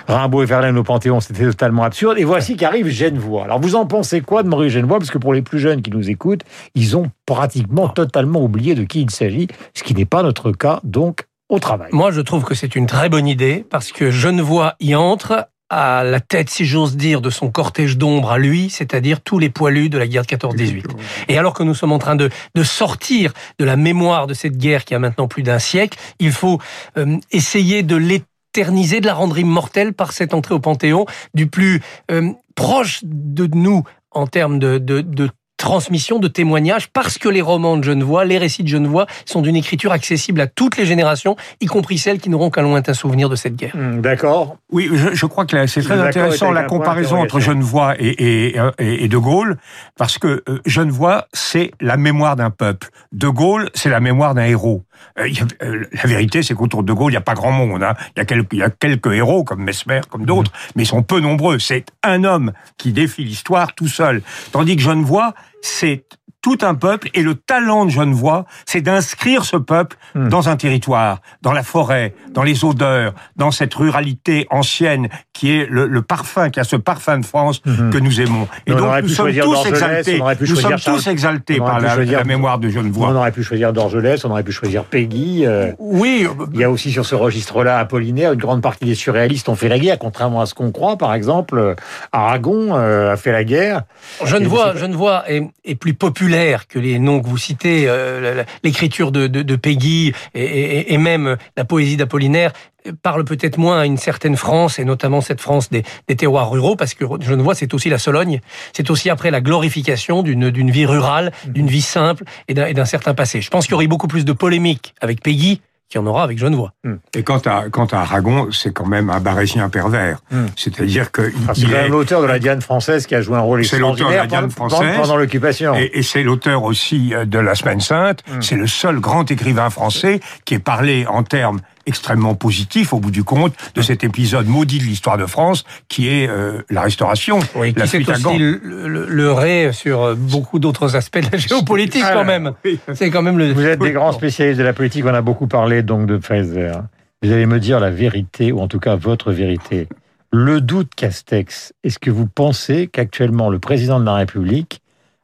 Rimbaud 0.08 0.42
et 0.42 0.46
Verlaine 0.46 0.76
au 0.78 0.82
Panthéon, 0.82 1.20
c'était 1.20 1.44
totalement 1.44 1.84
absurde. 1.84 2.18
Et 2.18 2.24
voici 2.24 2.56
qu'arrive 2.56 2.88
Genevoix. 2.88 3.44
Alors, 3.44 3.60
vous 3.60 3.74
en 3.74 3.86
pensez 3.86 4.20
quoi 4.20 4.42
de 4.42 4.48
Maurice 4.48 4.72
Genevoix 4.72 4.98
Parce 4.98 5.10
que 5.10 5.18
pour 5.18 5.32
les 5.32 5.42
plus 5.42 5.58
jeunes 5.58 5.82
qui 5.82 5.90
nous 5.90 6.10
écoutent, 6.10 6.42
ils 6.74 6.96
ont 6.96 7.10
pratiquement 7.26 7.88
totalement 7.88 8.42
oublié 8.42 8.74
de 8.74 8.84
qui 8.84 9.02
il 9.02 9.10
s'agit, 9.10 9.48
ce 9.74 9.82
qui 9.82 9.94
n'est 9.94 10.04
pas 10.04 10.22
notre 10.22 10.52
cas, 10.52 10.80
donc, 10.84 11.26
au 11.48 11.58
travail. 11.58 11.90
Moi, 11.92 12.10
je 12.10 12.20
trouve 12.20 12.44
que 12.44 12.54
c'est 12.54 12.74
une 12.74 12.86
très 12.86 13.08
bonne 13.08 13.28
idée 13.28 13.64
parce 13.68 13.92
que 13.92 14.10
Genevoix 14.10 14.74
y 14.80 14.94
entre 14.94 15.48
à 15.68 16.04
la 16.04 16.20
tête, 16.20 16.48
si 16.48 16.64
j'ose 16.64 16.96
dire, 16.96 17.20
de 17.20 17.30
son 17.30 17.50
cortège 17.50 17.98
d'ombre 17.98 18.30
à 18.30 18.38
lui, 18.38 18.70
c'est-à-dire 18.70 19.20
tous 19.20 19.38
les 19.38 19.50
poilus 19.50 19.88
de 19.88 19.98
la 19.98 20.06
guerre 20.06 20.22
de 20.22 20.28
14-18. 20.28 20.84
Et 21.28 21.38
alors 21.38 21.54
que 21.54 21.64
nous 21.64 21.74
sommes 21.74 21.92
en 21.92 21.98
train 21.98 22.14
de, 22.14 22.30
de 22.54 22.62
sortir 22.62 23.32
de 23.58 23.64
la 23.64 23.76
mémoire 23.76 24.28
de 24.28 24.34
cette 24.34 24.56
guerre 24.56 24.84
qui 24.84 24.94
a 24.94 25.00
maintenant 25.00 25.26
plus 25.26 25.42
d'un 25.42 25.58
siècle, 25.58 25.98
il 26.20 26.30
faut 26.30 26.60
euh, 26.96 27.16
essayer 27.32 27.82
de 27.82 27.96
l'éterniser, 27.96 29.00
de 29.00 29.06
la 29.06 29.14
rendre 29.14 29.38
immortelle 29.38 29.92
par 29.92 30.12
cette 30.12 30.34
entrée 30.34 30.54
au 30.54 30.60
Panthéon 30.60 31.04
du 31.34 31.48
plus 31.48 31.82
euh, 32.12 32.30
proche 32.54 33.00
de 33.02 33.48
nous 33.52 33.82
en 34.12 34.28
termes 34.28 34.60
de, 34.60 34.78
de, 34.78 35.00
de 35.00 35.30
transmission, 35.66 36.20
de 36.20 36.28
témoignages, 36.28 36.88
parce 36.88 37.18
que 37.18 37.28
les 37.28 37.42
romans 37.42 37.76
de 37.76 37.82
Genevoix, 37.82 38.24
les 38.24 38.38
récits 38.38 38.62
de 38.62 38.68
Genevoix 38.68 39.06
sont 39.24 39.42
d'une 39.42 39.56
écriture 39.56 39.90
accessible 39.90 40.40
à 40.40 40.46
toutes 40.46 40.76
les 40.76 40.86
générations, 40.86 41.34
y 41.60 41.66
compris 41.66 41.98
celles 41.98 42.20
qui 42.20 42.30
n'auront 42.30 42.50
qu'un 42.50 42.62
lointain 42.62 42.94
souvenir 42.94 43.28
de 43.28 43.34
cette 43.34 43.56
guerre. 43.56 43.74
Hum, 43.74 44.00
D'accord. 44.00 44.58
Oui, 44.70 44.88
je, 44.92 45.14
je 45.14 45.26
crois 45.26 45.44
que 45.44 45.66
c'est 45.66 45.82
très 45.82 46.00
intéressant 46.00 46.52
la 46.52 46.62
comparaison 46.64 47.20
entre. 47.20 47.40
Genevoix 47.40 47.94
et, 47.98 48.08
et, 48.08 48.60
et, 48.78 49.04
et 49.04 49.08
De 49.08 49.18
Gaulle, 49.18 49.58
parce 49.98 50.18
que 50.18 50.42
euh, 50.48 50.60
Genevoix, 50.64 51.26
c'est 51.32 51.70
la 51.80 51.96
mémoire 51.96 52.36
d'un 52.36 52.50
peuple. 52.50 52.88
De 53.12 53.28
Gaulle, 53.28 53.68
c'est 53.74 53.90
la 53.90 54.00
mémoire 54.00 54.34
d'un 54.34 54.44
héros. 54.44 54.84
Euh, 55.18 55.28
euh, 55.62 55.84
la 55.92 56.02
vérité, 56.04 56.42
c'est 56.42 56.54
qu'autour 56.54 56.82
de 56.82 56.88
De 56.88 56.92
Gaulle, 56.92 57.12
il 57.12 57.14
n'y 57.14 57.18
a 57.18 57.22
pas 57.22 57.34
grand 57.34 57.52
monde. 57.52 57.82
Hein. 57.82 57.94
Il, 58.14 58.20
y 58.20 58.22
a 58.22 58.24
quelques, 58.24 58.52
il 58.52 58.58
y 58.58 58.62
a 58.62 58.70
quelques 58.70 59.12
héros, 59.12 59.44
comme 59.44 59.62
Mesmer, 59.62 60.00
comme 60.08 60.24
d'autres, 60.24 60.52
mais 60.74 60.84
ils 60.84 60.86
sont 60.86 61.02
peu 61.02 61.20
nombreux. 61.20 61.58
C'est 61.58 61.84
un 62.02 62.24
homme 62.24 62.52
qui 62.78 62.92
défie 62.92 63.24
l'histoire 63.24 63.74
tout 63.74 63.88
seul. 63.88 64.22
Tandis 64.52 64.76
que 64.76 64.82
Genevoix, 64.82 65.34
c'est 65.62 66.04
tout 66.46 66.58
un 66.64 66.76
peuple, 66.76 67.08
et 67.14 67.22
le 67.24 67.34
talent 67.34 67.86
de 67.86 67.90
Genevoix, 67.90 68.44
c'est 68.66 68.80
d'inscrire 68.80 69.44
ce 69.44 69.56
peuple 69.56 69.96
Hmm. 70.14 70.28
dans 70.28 70.48
un 70.48 70.54
territoire, 70.56 71.20
dans 71.42 71.50
la 71.52 71.64
forêt, 71.64 72.14
dans 72.30 72.44
les 72.44 72.64
odeurs, 72.64 73.14
dans 73.34 73.50
cette 73.50 73.74
ruralité 73.74 74.46
ancienne 74.50 75.08
qui 75.32 75.50
est 75.56 75.66
le, 75.68 75.88
le 75.88 76.02
parfum, 76.02 76.48
qui 76.50 76.60
a 76.60 76.64
ce 76.64 76.76
parfum 76.76 77.18
de 77.18 77.26
France 77.26 77.60
Mhm. 77.66 77.90
que 77.90 77.98
nous 77.98 78.20
aimons. 78.20 78.46
Et 78.68 78.72
On 78.72 78.76
donc 78.76 79.02
nous 79.02 79.08
sommes 79.08 79.32
tous 79.34 79.66
exaltés. 79.66 80.18
on 80.20 80.22
aurait 80.24 80.36
pu 80.36 80.44
Nous 80.48 80.54
choisir 80.60 80.78
sommes 80.78 80.94
tous 80.94 81.06
exaltés 81.08 81.58
on 81.60 81.64
aurait 81.64 81.70
par 81.72 81.78
pu 81.80 81.84
la, 81.86 81.94
choisir- 81.96 82.18
la 82.18 82.24
mémoire 82.24 82.58
de 82.60 82.68
Genevoix. 82.68 83.08
On 83.08 83.16
aurait 83.16 83.32
pu 83.32 83.42
choisir 83.42 83.72
Dorgelès, 83.72 84.24
on 84.24 84.30
aurait 84.30 84.44
pu 84.44 84.52
choisir 84.52 84.84
Peggy. 84.84 85.44
euh, 85.44 85.72
Oui, 85.80 86.28
il 86.54 86.60
y 86.60 86.64
a 86.64 86.70
aussi 86.70 86.92
sur 86.92 87.04
ce 87.04 87.16
registre-là 87.16 87.78
Apollinaire, 87.80 88.32
une 88.34 88.38
grande 88.40 88.62
partie 88.62 88.84
des 88.84 88.94
surréalistes 88.94 89.48
ont 89.48 89.56
fait 89.56 89.68
la 89.68 89.80
guerre, 89.80 89.98
contrairement 89.98 90.40
à 90.42 90.46
ce 90.46 90.54
qu'on 90.54 90.70
croit. 90.70 90.96
Par 90.96 91.12
exemple, 91.12 91.58
euh, 91.58 91.74
Aragon 92.12 92.76
euh, 92.76 93.12
a 93.12 93.16
fait 93.16 93.32
la 93.32 93.42
guerre. 93.42 93.82
Genevoix, 94.24 95.24
Et- 95.28 95.42
est 95.64 95.74
plus 95.74 95.94
populaire 95.94 96.35
que 96.68 96.78
les 96.78 96.98
noms 96.98 97.20
que 97.20 97.26
vous 97.28 97.38
citez, 97.38 97.84
euh, 97.88 98.44
l'écriture 98.62 99.10
de, 99.12 99.26
de, 99.26 99.42
de 99.42 99.56
Peggy 99.56 100.12
et, 100.34 100.42
et- 100.44 100.92
et 100.94 100.98
même 100.98 101.36
la 101.56 101.64
poésie 101.64 101.96
d'Apollinaire 101.96 102.52
euh, 102.86 102.92
parle 103.02 103.24
peut-être 103.24 103.58
moins 103.58 103.80
à 103.80 103.86
une 103.86 103.96
certaine 103.96 104.36
France, 104.36 104.78
et 104.78 104.84
notamment 104.84 105.20
cette 105.20 105.40
France 105.40 105.70
des, 105.70 105.82
des 106.08 106.16
terroirs 106.16 106.50
ruraux, 106.50 106.76
parce 106.76 106.94
que 106.94 107.04
Genevoix, 107.20 107.54
c'est 107.54 107.72
aussi 107.74 107.88
la 107.88 107.98
Sologne, 107.98 108.40
c'est 108.72 108.90
aussi 108.90 109.08
après 109.10 109.30
la 109.30 109.40
glorification 109.40 110.22
d'une 110.22 110.70
vie 110.70 110.86
rurale, 110.86 111.32
d'une 111.46 111.68
vie 111.68 111.82
simple 111.82 112.24
et 112.48 112.54
d'un 112.54 112.66
et 112.66 112.74
d'un 112.74 112.84
certain 112.84 113.14
passé. 113.14 113.40
Je 113.40 113.50
pense 113.50 113.64
qu'il 113.64 113.72
y 113.72 113.74
aurait 113.74 113.86
beaucoup 113.86 114.08
plus 114.08 114.24
de 114.24 114.32
polémiques 114.32 114.94
avec 115.00 115.22
Peggy 115.22 115.60
qu'il 115.88 116.00
y 116.00 116.02
en 116.04 116.06
aura 116.06 116.24
avec 116.24 116.36
Genevois. 116.38 116.72
Et 117.14 117.22
quant 117.22 117.38
à, 117.46 117.68
quant 117.70 117.86
à 117.86 117.98
Aragon, 117.98 118.48
c'est 118.50 118.72
quand 118.72 118.86
même 118.86 119.08
un 119.10 119.20
barésien 119.20 119.68
pervers. 119.68 120.18
Hmm. 120.30 120.46
C'est-à-dire 120.56 121.12
que 121.12 121.30
Ah, 121.48 121.52
c'est 121.54 121.60
il 121.62 121.68
quand 121.68 121.74
même 121.76 121.86
est- 121.86 121.88
l'auteur 121.90 122.20
de 122.22 122.26
la 122.26 122.38
Diane 122.38 122.60
française 122.60 123.06
qui 123.06 123.14
a 123.14 123.20
joué 123.22 123.36
un 123.36 123.40
rôle 123.40 123.64
C'est 123.64 123.78
l'auteur 123.78 124.08
de 124.08 124.14
la 124.14 124.22
extraordinaire 124.24 124.48
Diane 124.48 124.52
pendant, 124.52 124.76
française. 124.76 124.96
pendant 125.00 125.16
l'occupation. 125.16 125.74
Et, 125.76 125.90
et 125.94 126.02
c'est 126.02 126.22
l'auteur 126.24 126.64
aussi 126.64 127.14
euh, 127.14 127.24
de 127.24 127.38
La 127.38 127.54
Semaine 127.54 127.80
Sainte. 127.80 128.22
Hmm. 128.28 128.42
C'est 128.42 128.56
le 128.56 128.66
seul 128.66 128.98
grand 129.00 129.30
écrivain 129.30 129.70
français 129.70 130.20
qui 130.44 130.54
est 130.54 130.58
parlé 130.58 131.06
en 131.08 131.22
termes 131.22 131.60
extrêmement 131.86 132.34
positifs, 132.34 132.92
au 132.92 133.00
bout 133.00 133.10
du 133.10 133.24
compte, 133.24 133.54
de 133.74 133.82
cet 133.82 134.04
épisode 134.04 134.46
maudit 134.46 134.78
de 134.78 134.84
l'histoire 134.84 135.16
de 135.18 135.26
France, 135.26 135.64
qui 135.88 136.08
est 136.08 136.28
euh, 136.28 136.62
la 136.68 136.82
Restauration, 136.82 137.38
Oui, 137.54 137.72
la 137.76 137.86
qui 137.86 137.98
aussi 137.98 138.38
le, 138.38 138.60
le, 138.62 139.06
le 139.06 139.32
ré 139.32 139.70
sur 139.72 140.02
euh, 140.02 140.14
beaucoup 140.14 140.58
d'autres 140.58 140.96
aspects 140.96 141.18
de 141.20 141.28
la 141.32 141.38
géopolitique 141.38 142.02
Ah, 142.04 142.12
quand 142.14 142.24
même. 142.24 142.52
oui. 142.64 142.78
C'est 142.94 143.10
quand 143.10 143.22
même 143.22 143.38
le. 143.38 143.52
Vous 143.52 143.64
êtes 143.64 143.80
des 143.80 143.92
grands 143.92 144.12
spécialistes 144.12 144.58
de 144.58 144.64
la 144.64 144.72
politique, 144.72 145.04
on 145.06 145.14
a 145.14 145.22
beaucoup 145.22 145.46
parlé 145.46 145.82
donc 145.82 146.06
de 146.06 146.16
Pfizer. 146.16 146.82
Vous 147.22 147.32
allez 147.32 147.46
me 147.46 147.58
dire 147.58 147.80
la 147.80 147.90
vérité, 147.90 148.52
ou 148.52 148.60
en 148.60 148.68
tout 148.68 148.78
cas 148.80 148.94
votre 148.96 149.32
vérité. 149.32 149.88
Le 150.32 150.60
doute 150.60 150.90
Castex, 150.96 151.72
est-ce 151.84 151.98
que 151.98 152.10
vous 152.10 152.26
pensez 152.26 152.88
qu'actuellement 152.88 153.48
le 153.48 153.58
président 153.58 153.98
de 154.00 154.04
la 154.04 154.14
République, 154.14 154.80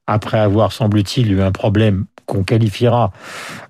après 0.07 0.39
avoir, 0.39 0.73
semble-t-il, 0.73 1.31
eu 1.33 1.43
un 1.43 1.53
problème 1.53 2.07
qu'on 2.27 2.43
qualifiera, 2.45 3.13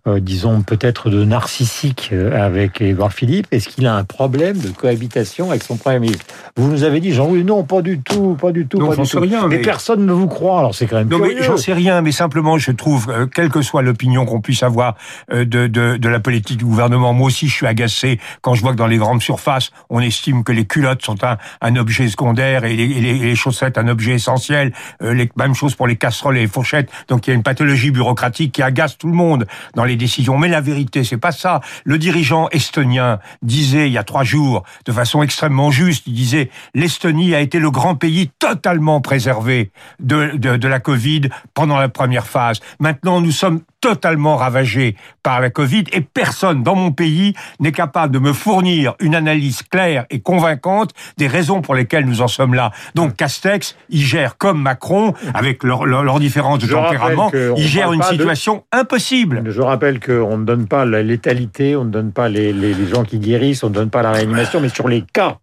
euh, 0.07 0.21
disons, 0.21 0.63
peut-être 0.63 1.11
de 1.11 1.25
narcissique 1.25 2.11
euh, 2.13 2.45
avec 2.45 2.81
Édouard 2.81 3.13
Philippe, 3.13 3.47
est-ce 3.51 3.69
qu'il 3.69 3.87
a 3.87 3.95
un 3.95 4.05
problème 4.05 4.59
de 4.59 4.69
cohabitation 4.69 5.51
avec 5.51 5.63
son 5.63 5.77
Premier 5.77 6.01
ministre? 6.01 6.25
Vous 6.57 6.69
nous 6.71 6.85
avez 6.85 7.01
dit, 7.01 7.13
Jean-Louis, 7.13 7.45
non, 7.45 7.63
pas 7.65 7.83
du 7.83 8.01
tout, 8.01 8.37
pas 8.41 8.53
du 8.53 8.67
tout, 8.67 8.79
Non, 8.79 8.89
pas 8.89 8.97
du 8.97 9.07
sais 9.07 9.17
tout. 9.17 9.23
rien, 9.23 9.47
mais... 9.49 9.57
mais- 9.57 9.63
personne 9.63 10.05
ne 10.05 10.13
vous 10.13 10.27
croit, 10.29 10.59
alors 10.59 10.75
c'est 10.75 10.87
quand 10.87 10.97
même 10.97 11.09
Non, 11.09 11.19
mais 11.19 11.43
j'en 11.43 11.57
sais 11.57 11.73
rien, 11.73 12.03
mais 12.03 12.13
simplement, 12.13 12.59
je 12.59 12.73
trouve, 12.73 13.09
euh, 13.11 13.27
quelle 13.27 13.49
que 13.49 13.63
soit 13.63 13.83
l'opinion 13.83 14.25
qu'on 14.27 14.41
puisse 14.41 14.63
avoir 14.63 14.97
euh, 15.33 15.45
de, 15.45 15.67
de, 15.67 15.97
de 15.97 16.09
la 16.09 16.21
politique 16.21 16.59
du 16.59 16.65
gouvernement, 16.65 17.13
moi 17.13 17.29
aussi, 17.29 17.49
je 17.49 17.55
suis 17.55 17.67
agacé 17.67 18.19
quand 18.43 18.55
je 18.55 18.63
vois 18.63 18.73
que 18.73 18.77
dans 18.77 18.87
les 18.87 18.99
grandes 18.99 19.23
surfaces, 19.23 19.71
on 19.89 20.01
estime 20.01 20.45
que 20.45 20.53
les 20.53 20.67
culottes 20.67 21.05
sont 21.05 21.23
un, 21.25 21.39
un 21.61 21.77
objet 21.77 22.09
secondaire 22.09 22.65
et 22.65 22.75
les, 22.77 22.85
et 22.85 23.01
les, 23.01 23.11
et 23.11 23.23
les 23.25 23.35
chaussettes 23.35 23.79
un 23.79 23.89
objet 23.89 24.13
essentiel. 24.13 24.73
Les, 25.01 25.31
même 25.37 25.55
chose 25.55 25.75
pour 25.75 25.87
les 25.87 25.97
casseroles 25.97 26.37
et 26.37 26.41
les 26.41 26.47
fourchettes. 26.49 26.91
Donc, 27.09 27.27
il 27.27 27.31
y 27.31 27.33
a 27.33 27.37
une 27.37 27.43
pathologie 27.43 27.91
bureaucratique 27.91 28.42
qui 28.51 28.63
agace 28.63 28.99
tout 28.99 29.09
le 29.09 29.15
monde 29.15 29.47
dans 29.75 29.85
les 29.85 29.97
décisions. 29.97 30.39
Mais 30.39 30.49
la 30.49 30.61
vérité, 30.61 31.05
c'est 31.05 31.17
pas 31.17 31.33
ça. 31.33 31.61
Le 31.85 31.99
dirigeant 31.99 32.49
estonien 32.51 33.19
disait 33.43 33.87
il 33.87 33.93
y 33.93 33.99
a 33.99 34.05
trois 34.05 34.25
jours, 34.25 34.65
de 34.85 34.93
façon 34.93 35.23
extrêmement 35.23 35.71
juste, 35.71 36.05
il 36.07 36.15
disait 36.15 36.51
l'Estonie 36.75 37.35
a 37.35 37.41
été 37.41 37.59
le 37.59 37.71
grand 37.71 37.95
pays 37.95 38.31
totalement 38.39 39.01
préservé 39.01 39.71
de, 40.01 40.37
de, 40.37 40.57
de 40.57 40.69
la 40.69 40.81
Covid 40.81 41.23
pendant 41.55 41.79
la 41.79 41.89
première 41.89 42.27
phase. 42.27 42.61
Maintenant, 42.81 43.21
nous 43.21 43.31
sommes 43.33 43.61
totalement 43.83 44.37
ravagés 44.37 44.97
par 45.23 45.41
la 45.41 45.51
Covid 45.51 45.85
et 45.93 46.01
personne 46.01 46.63
dans 46.63 46.75
mon 46.77 46.93
pays 46.93 47.35
n'est 47.61 47.73
capable 47.73 48.15
de 48.15 48.19
me 48.19 48.33
fournir 48.33 48.95
une 49.01 49.15
analyse 49.15 49.63
claire 49.63 50.07
et 50.09 50.21
convaincante 50.21 50.93
des 51.19 51.27
raisons 51.27 51.61
pour 51.61 51.75
lesquelles 51.75 52.07
nous 52.07 52.23
en 52.23 52.29
sommes 52.29 52.55
là. 52.55 52.71
Donc 52.95 53.17
Castex, 53.17 53.77
il 53.91 54.01
gère 54.01 54.39
comme 54.39 54.63
Macron, 54.63 55.13
avec 55.35 55.65
leurs 55.65 55.85
leur, 55.85 56.05
leur 56.05 56.21
différence 56.21 56.61
de 56.61 56.67
Je 56.67 56.73
tempérament, 56.75 57.31
il 57.57 57.67
gère 57.67 57.93
une 57.93 58.01
de- 58.01 58.05
situation 58.07 58.65
impossible. 58.73 59.43
Je 59.51 59.61
rappelle 59.61 59.99
qu'on 60.01 60.39
ne 60.39 60.45
donne 60.45 60.67
pas 60.69 60.85
la 60.85 61.03
létalité, 61.03 61.75
on 61.77 61.85
ne 61.85 61.91
donne 61.91 62.13
pas 62.13 62.29
les, 62.29 62.53
les- 62.53 62.75
les 62.75 62.87
gens 62.87 63.03
qui 63.05 63.19
guérissent, 63.19 63.65
on 63.65 63.69
ne 63.69 63.75
donne 63.75 63.91
pas 63.91 64.03
la 64.03 64.13
réanimation, 64.13 64.61
mais 64.61 64.69
sur 64.69 64.87
les 64.89 65.03
cas, 65.13 65.39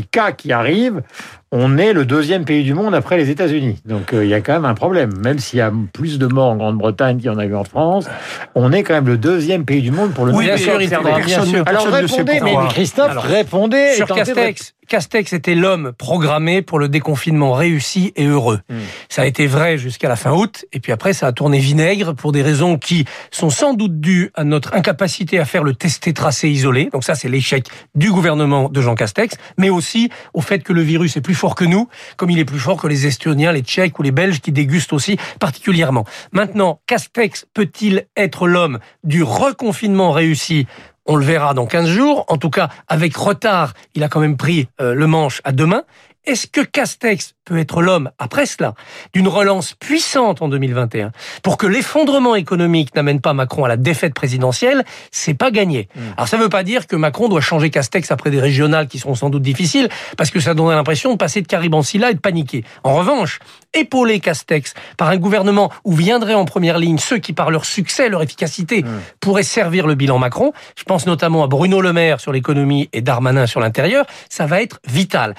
cas 0.00 0.32
qui 0.32 0.52
arrivent, 0.52 1.02
on 1.50 1.76
est 1.76 1.92
le 1.92 2.06
deuxième 2.06 2.46
pays 2.46 2.64
du 2.64 2.72
monde 2.72 2.94
après 2.94 3.18
les 3.18 3.28
États-Unis. 3.28 3.82
Donc 3.84 4.14
euh, 4.14 4.24
il 4.24 4.30
y 4.30 4.34
a 4.34 4.40
quand 4.40 4.54
même 4.54 4.64
un 4.64 4.72
problème. 4.72 5.12
Même 5.22 5.38
s'il 5.38 5.58
y 5.58 5.62
a 5.62 5.70
plus 5.92 6.18
de 6.18 6.26
morts 6.26 6.50
en 6.52 6.56
Grande-Bretagne 6.56 7.18
qu'il 7.18 7.26
y 7.26 7.28
en 7.28 7.36
a 7.38 7.44
eu 7.44 7.54
en 7.54 7.64
France, 7.64 8.06
on 8.54 8.72
est 8.72 8.82
quand 8.84 8.94
même 8.94 9.06
le 9.06 9.18
deuxième 9.18 9.66
pays 9.66 9.82
du 9.82 9.90
monde 9.90 10.14
pour 10.14 10.24
le 10.24 10.32
Oui, 10.32 10.46
nombre 10.46 10.46
bien 10.46 10.54
de 10.56 10.60
sûr, 10.60 10.72
cas 10.72 10.78
il 10.80 10.84
observés. 10.84 11.04
faudra 11.04 11.20
bien 11.20 11.36
Personne- 11.36 11.54
sûr. 11.54 11.62
Alors 11.66 11.86
répondez, 11.88 12.40
mais. 12.42 12.54
Christophe, 12.70 13.10
Alors, 13.10 13.24
répondez. 13.24 13.92
Sur 13.96 14.06
Castex, 14.06 14.74
Castex 14.88 15.32
était 15.32 15.54
l'homme 15.54 15.92
programmé 15.92 16.60
pour 16.62 16.78
le 16.78 16.88
déconfinement 16.88 17.52
réussi 17.52 18.12
et 18.16 18.26
heureux. 18.26 18.60
Hmm. 18.68 18.78
Ça 19.08 19.22
a 19.22 19.26
été 19.26 19.46
vrai 19.46 19.78
jusqu'à 19.78 20.08
la 20.08 20.16
fin 20.16 20.32
août, 20.32 20.64
et 20.72 20.80
puis 20.80 20.92
après 20.92 21.12
ça 21.12 21.28
a 21.28 21.32
tourné 21.32 21.58
vinaigre 21.58 22.12
pour 22.14 22.32
des 22.32 22.42
raisons 22.42 22.78
qui 22.78 23.04
sont 23.30 23.50
sans 23.50 23.74
doute 23.74 24.00
dues 24.00 24.30
à 24.34 24.44
notre 24.44 24.74
incapacité 24.74 25.38
à 25.38 25.44
faire 25.44 25.62
le 25.62 25.74
testé, 25.74 26.12
tracé, 26.12 26.48
isolé. 26.48 26.88
Donc 26.92 27.04
ça, 27.04 27.14
c'est 27.14 27.28
l'échec 27.28 27.66
du 27.94 28.10
gouvernement 28.10 28.68
de 28.68 28.80
Jean 28.80 28.94
Castex, 28.94 29.36
mais 29.56 29.70
aussi 29.70 30.10
au 30.34 30.40
fait 30.40 30.60
que 30.60 30.72
le 30.72 30.82
virus 30.82 31.16
est 31.16 31.20
plus 31.20 31.34
fort 31.34 31.54
que 31.54 31.64
nous, 31.64 31.88
comme 32.16 32.30
il 32.30 32.38
est 32.38 32.44
plus 32.44 32.58
fort 32.58 32.80
que 32.80 32.88
les 32.88 33.06
Estoniens, 33.06 33.52
les 33.52 33.62
Tchèques 33.62 33.98
ou 33.98 34.02
les 34.02 34.12
Belges 34.12 34.40
qui 34.40 34.52
dégustent 34.52 34.92
aussi 34.92 35.16
particulièrement. 35.38 36.04
Maintenant, 36.32 36.80
Castex 36.86 37.46
peut-il 37.54 38.06
être 38.16 38.46
l'homme 38.46 38.78
du 39.04 39.22
reconfinement 39.22 40.12
réussi 40.12 40.66
on 41.06 41.16
le 41.16 41.24
verra 41.24 41.54
dans 41.54 41.66
15 41.66 41.88
jours. 41.88 42.24
En 42.28 42.36
tout 42.36 42.50
cas, 42.50 42.68
avec 42.88 43.16
retard, 43.16 43.74
il 43.94 44.02
a 44.02 44.08
quand 44.08 44.20
même 44.20 44.36
pris 44.36 44.68
euh, 44.80 44.94
le 44.94 45.06
manche 45.06 45.40
à 45.44 45.52
deux 45.52 45.66
mains. 45.66 45.84
Est-ce 46.24 46.46
que 46.46 46.60
Castex 46.60 47.34
peut 47.44 47.58
être 47.58 47.82
l'homme, 47.82 48.10
après 48.18 48.46
cela, 48.46 48.74
d'une 49.12 49.26
relance 49.26 49.74
puissante 49.74 50.40
en 50.40 50.48
2021 50.48 51.10
pour 51.42 51.56
que 51.56 51.66
l'effondrement 51.66 52.36
économique 52.36 52.94
n'amène 52.94 53.20
pas 53.20 53.32
Macron 53.32 53.64
à 53.64 53.68
la 53.68 53.76
défaite 53.76 54.14
présidentielle 54.14 54.84
C'est 55.10 55.34
pas 55.34 55.50
gagné. 55.50 55.88
Alors 56.16 56.28
ça 56.28 56.36
ne 56.36 56.42
veut 56.42 56.48
pas 56.48 56.62
dire 56.62 56.86
que 56.86 56.94
Macron 56.94 57.28
doit 57.28 57.40
changer 57.40 57.70
Castex 57.70 58.12
après 58.12 58.30
des 58.30 58.40
régionales 58.40 58.86
qui 58.86 59.00
seront 59.00 59.16
sans 59.16 59.30
doute 59.30 59.42
difficiles, 59.42 59.88
parce 60.16 60.30
que 60.30 60.38
ça 60.38 60.54
donnerait 60.54 60.76
l'impression 60.76 61.12
de 61.12 61.16
passer 61.16 61.42
de 61.42 61.48
Caribancilla 61.48 62.10
et 62.10 62.14
de 62.14 62.20
paniquer. 62.20 62.64
En 62.84 62.94
revanche, 62.94 63.40
épauler 63.74 64.20
Castex 64.20 64.74
par 64.96 65.08
un 65.08 65.16
gouvernement 65.16 65.72
où 65.84 65.92
viendraient 65.92 66.34
en 66.34 66.44
première 66.44 66.78
ligne 66.78 66.98
ceux 66.98 67.18
qui, 67.18 67.32
par 67.32 67.50
leur 67.50 67.64
succès, 67.64 68.08
leur 68.08 68.22
efficacité, 68.22 68.84
pourraient 69.18 69.42
servir 69.42 69.88
le 69.88 69.96
bilan 69.96 70.18
Macron, 70.18 70.52
je 70.76 70.84
pense 70.84 71.06
notamment 71.06 71.42
à 71.42 71.48
Bruno 71.48 71.80
Le 71.80 71.92
Maire 71.92 72.20
sur 72.20 72.30
l'économie 72.30 72.88
et 72.92 73.00
Darmanin 73.00 73.46
sur 73.46 73.58
l'intérieur, 73.58 74.06
ça 74.28 74.46
va 74.46 74.62
être 74.62 74.78
vital. 74.86 75.34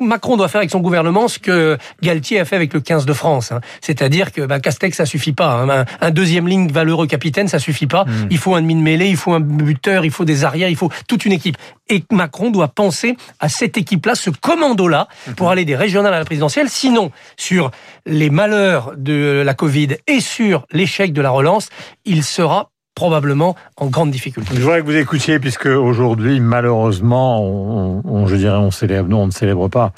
Macron 0.00 0.36
doit 0.36 0.48
faire 0.48 0.58
avec 0.60 0.70
son 0.70 0.80
gouvernement 0.80 1.28
ce 1.28 1.38
que 1.38 1.76
Galtier 2.02 2.40
a 2.40 2.44
fait 2.44 2.56
avec 2.56 2.72
le 2.72 2.80
15 2.80 3.06
de 3.06 3.12
France. 3.12 3.52
hein. 3.52 3.60
C'est-à-dire 3.80 4.32
que 4.32 4.42
bah, 4.42 4.60
Castex, 4.60 4.96
ça 4.96 5.06
suffit 5.06 5.32
pas. 5.32 5.52
hein. 5.52 5.68
Un, 5.68 5.84
un 6.00 6.10
deuxième 6.10 6.48
ligne 6.48 6.68
valeureux 6.70 7.06
capitaine, 7.06 7.48
ça 7.48 7.58
suffit 7.58 7.86
pas. 7.86 8.04
Il 8.30 8.38
faut 8.38 8.54
un 8.54 8.62
demi 8.62 8.74
de 8.74 8.80
mêlée, 8.80 9.08
il 9.08 9.16
faut 9.16 9.32
un 9.32 9.40
buteur, 9.40 10.04
il 10.04 10.10
faut 10.10 10.24
des 10.24 10.44
arrières, 10.44 10.68
il 10.68 10.76
faut 10.76 10.90
toute 11.08 11.24
une 11.24 11.32
équipe. 11.32 11.56
Et 11.88 12.04
Macron 12.12 12.50
doit 12.50 12.68
penser 12.68 13.16
à 13.40 13.48
cette 13.48 13.76
équipe-là, 13.78 14.14
ce 14.14 14.30
commando-là, 14.30 15.08
pour 15.36 15.50
aller 15.50 15.64
des 15.64 15.76
régionales 15.76 16.12
à 16.14 16.18
la 16.18 16.24
présidentielle. 16.24 16.68
Sinon, 16.68 17.10
sur 17.36 17.70
les 18.06 18.30
malheurs 18.30 18.92
de 18.96 19.42
la 19.44 19.54
Covid 19.54 19.96
et 20.06 20.20
sur 20.20 20.66
l'échec 20.70 21.12
de 21.12 21.20
la 21.22 21.30
relance, 21.30 21.68
il 22.04 22.24
sera 22.24 22.70
probablement 22.98 23.54
en 23.76 23.86
grande 23.86 24.10
difficulté. 24.10 24.50
Je 24.56 24.60
voudrais 24.60 24.80
que 24.80 24.86
vous 24.86 24.96
écoutiez, 24.96 25.38
puisque 25.38 25.66
aujourd'hui, 25.66 26.40
malheureusement, 26.40 27.40
on, 27.44 28.02
on- 28.04 28.26
je 28.26 28.34
dirais 28.34 28.56
on 28.58 28.72
célèbre, 28.72 29.08
non, 29.08 29.22
on 29.22 29.26
ne 29.26 29.30
célèbre 29.30 29.68
pas, 29.68 29.92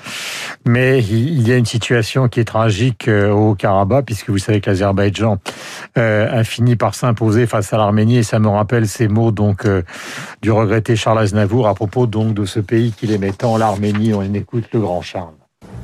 mais 0.67 0.99
il 1.01 1.41
il 1.41 1.49
y 1.49 1.53
a 1.53 1.57
une 1.57 1.65
situation 1.65 2.29
qui 2.29 2.41
est 2.41 2.45
tragique 2.45 3.09
euh, 3.09 3.31
au 3.33 3.55
Karabakh, 3.55 4.05
puisque 4.05 4.29
vous 4.29 4.37
savez 4.39 4.61
que 4.61 4.69
l'Azerbaïdjan 4.69 5.39
euh, 5.97 6.41
a 6.41 6.45
fini 6.45 6.77
par 6.77 6.95
s'imposer 6.95 7.47
face 7.47 7.73
à 7.73 7.79
l'Arménie, 7.79 8.19
et 8.19 8.23
ça 8.23 8.39
me 8.39 8.49
rappelle 8.49 8.87
ces 8.87 9.09
mots 9.09 9.31
donc 9.33 9.65
euh, 9.65 9.83
du 10.43 10.51
regretté 10.53 10.95
Charles 10.97 11.21
Aznavour 11.21 11.67
à 11.69 11.75
propos 11.75 12.07
donc 12.07 12.35
de 12.35 12.45
ce 12.45 12.61
pays 12.61 12.93
qu'il 12.93 13.13
aimait 13.13 13.33
tant, 13.33 13.57
l'Arménie. 13.57 14.13
On 14.13 14.23
écoute 14.35 14.65
le 14.75 14.81
grand 14.81 15.01
Charles. 15.01 15.33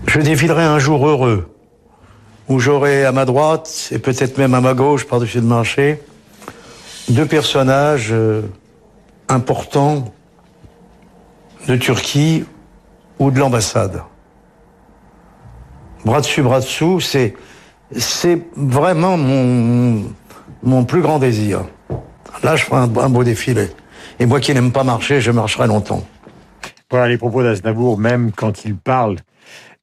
Je 0.06 0.20
défilerai 0.20 0.64
un 0.64 0.78
jour 0.78 1.08
heureux, 1.08 1.48
où 2.48 2.58
j'aurai 2.60 3.06
à 3.06 3.12
ma 3.12 3.24
droite, 3.24 3.88
et 3.90 3.98
peut-être 3.98 4.36
même 4.36 4.52
à 4.52 4.60
ma 4.60 4.74
gauche, 4.74 5.06
par-dessus 5.06 5.40
le 5.40 5.46
marché, 5.46 6.00
deux 7.08 7.26
personnages 7.26 8.08
euh, 8.12 8.42
importants 9.28 10.12
de 11.68 11.76
Turquie 11.76 12.44
ou 13.18 13.30
de 13.30 13.38
l'ambassade. 13.38 14.02
Bras 16.04 16.20
dessus, 16.20 16.42
bras 16.42 16.60
dessous, 16.60 17.00
c'est, 17.00 17.34
c'est 17.96 18.40
vraiment 18.56 19.16
mon, 19.16 20.04
mon 20.62 20.84
plus 20.84 21.00
grand 21.00 21.18
désir. 21.18 21.64
Là, 22.42 22.56
je 22.56 22.64
ferai 22.64 22.80
un, 22.80 23.08
beau 23.08 23.24
défilé. 23.24 23.68
Et 24.18 24.26
moi 24.26 24.40
qui 24.40 24.52
n'aime 24.54 24.72
pas 24.72 24.84
marcher, 24.84 25.20
je 25.20 25.30
marcherai 25.30 25.66
longtemps. 25.66 26.04
Voilà 26.90 27.08
les 27.08 27.18
propos 27.18 27.42
d'Aznavour, 27.42 27.98
même 27.98 28.30
quand 28.32 28.64
il 28.64 28.76
parle 28.76 29.16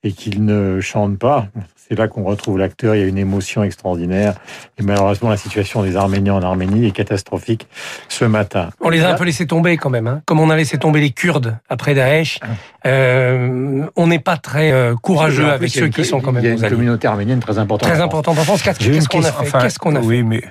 et 0.04 0.12
qu'il 0.12 0.46
ne 0.46 0.80
chante 0.80 1.18
pas. 1.18 1.48
C'est 1.94 2.00
là 2.00 2.08
qu'on 2.08 2.24
retrouve 2.24 2.58
l'acteur. 2.58 2.96
Il 2.96 3.02
y 3.02 3.04
a 3.04 3.08
une 3.08 3.20
émotion 3.20 3.64
extraordinaire. 3.64 4.34
Et 4.80 4.84
malheureusement, 4.84 5.30
la 5.30 5.38
situation 5.38 5.84
des 5.84 5.96
Arméniens 5.96 6.34
en 6.34 6.42
Arménie 6.42 6.88
est 6.88 6.92
catastrophique 6.92 7.68
ce 8.10 8.26
matin. 8.26 8.72
On 8.82 8.90
les 8.90 9.04
a 9.04 9.12
un 9.12 9.14
peu 9.14 9.26
laissé 9.26 9.46
tomber 9.46 9.78
quand 9.78 9.92
même, 9.92 10.08
hein. 10.08 10.24
comme 10.26 10.40
on 10.40 10.50
a 10.50 10.56
laissé 10.56 10.80
tomber 10.80 11.02
les 11.02 11.12
Kurdes 11.12 11.56
après 11.70 11.94
Daesh. 11.94 12.40
Euh, 12.88 13.86
on 13.96 14.08
n'est 14.08 14.18
pas 14.18 14.38
très 14.38 14.72
euh, 14.72 14.96
courageux 14.96 15.48
avec 15.48 15.70
ceux 15.70 15.90
qui 15.90 16.04
sont 16.04 16.20
quand 16.20 16.32
Il 16.32 16.44
y 16.44 16.48
a 16.48 16.56
même 16.56 16.64
une 16.64 16.70
communauté 16.70 17.08
arménienne 17.08 17.40
très 17.40 17.60
importante. 17.60 17.88
Très 17.88 18.02
en 18.02 18.10
France. 18.10 18.26
important 18.26 18.32
en 18.32 18.44
France. 18.44 18.64
Qu'est-ce 18.64 19.08
qu'on 19.08 19.24
a 19.24 19.32
fait? 19.32 19.42
Enfin, 19.42 19.60
Qu'est-ce 19.60 19.78
qu'on 19.78 19.96
a 19.96 20.00
fait? 20.00 20.08
Oui, 20.08 20.24
mais 20.24 20.42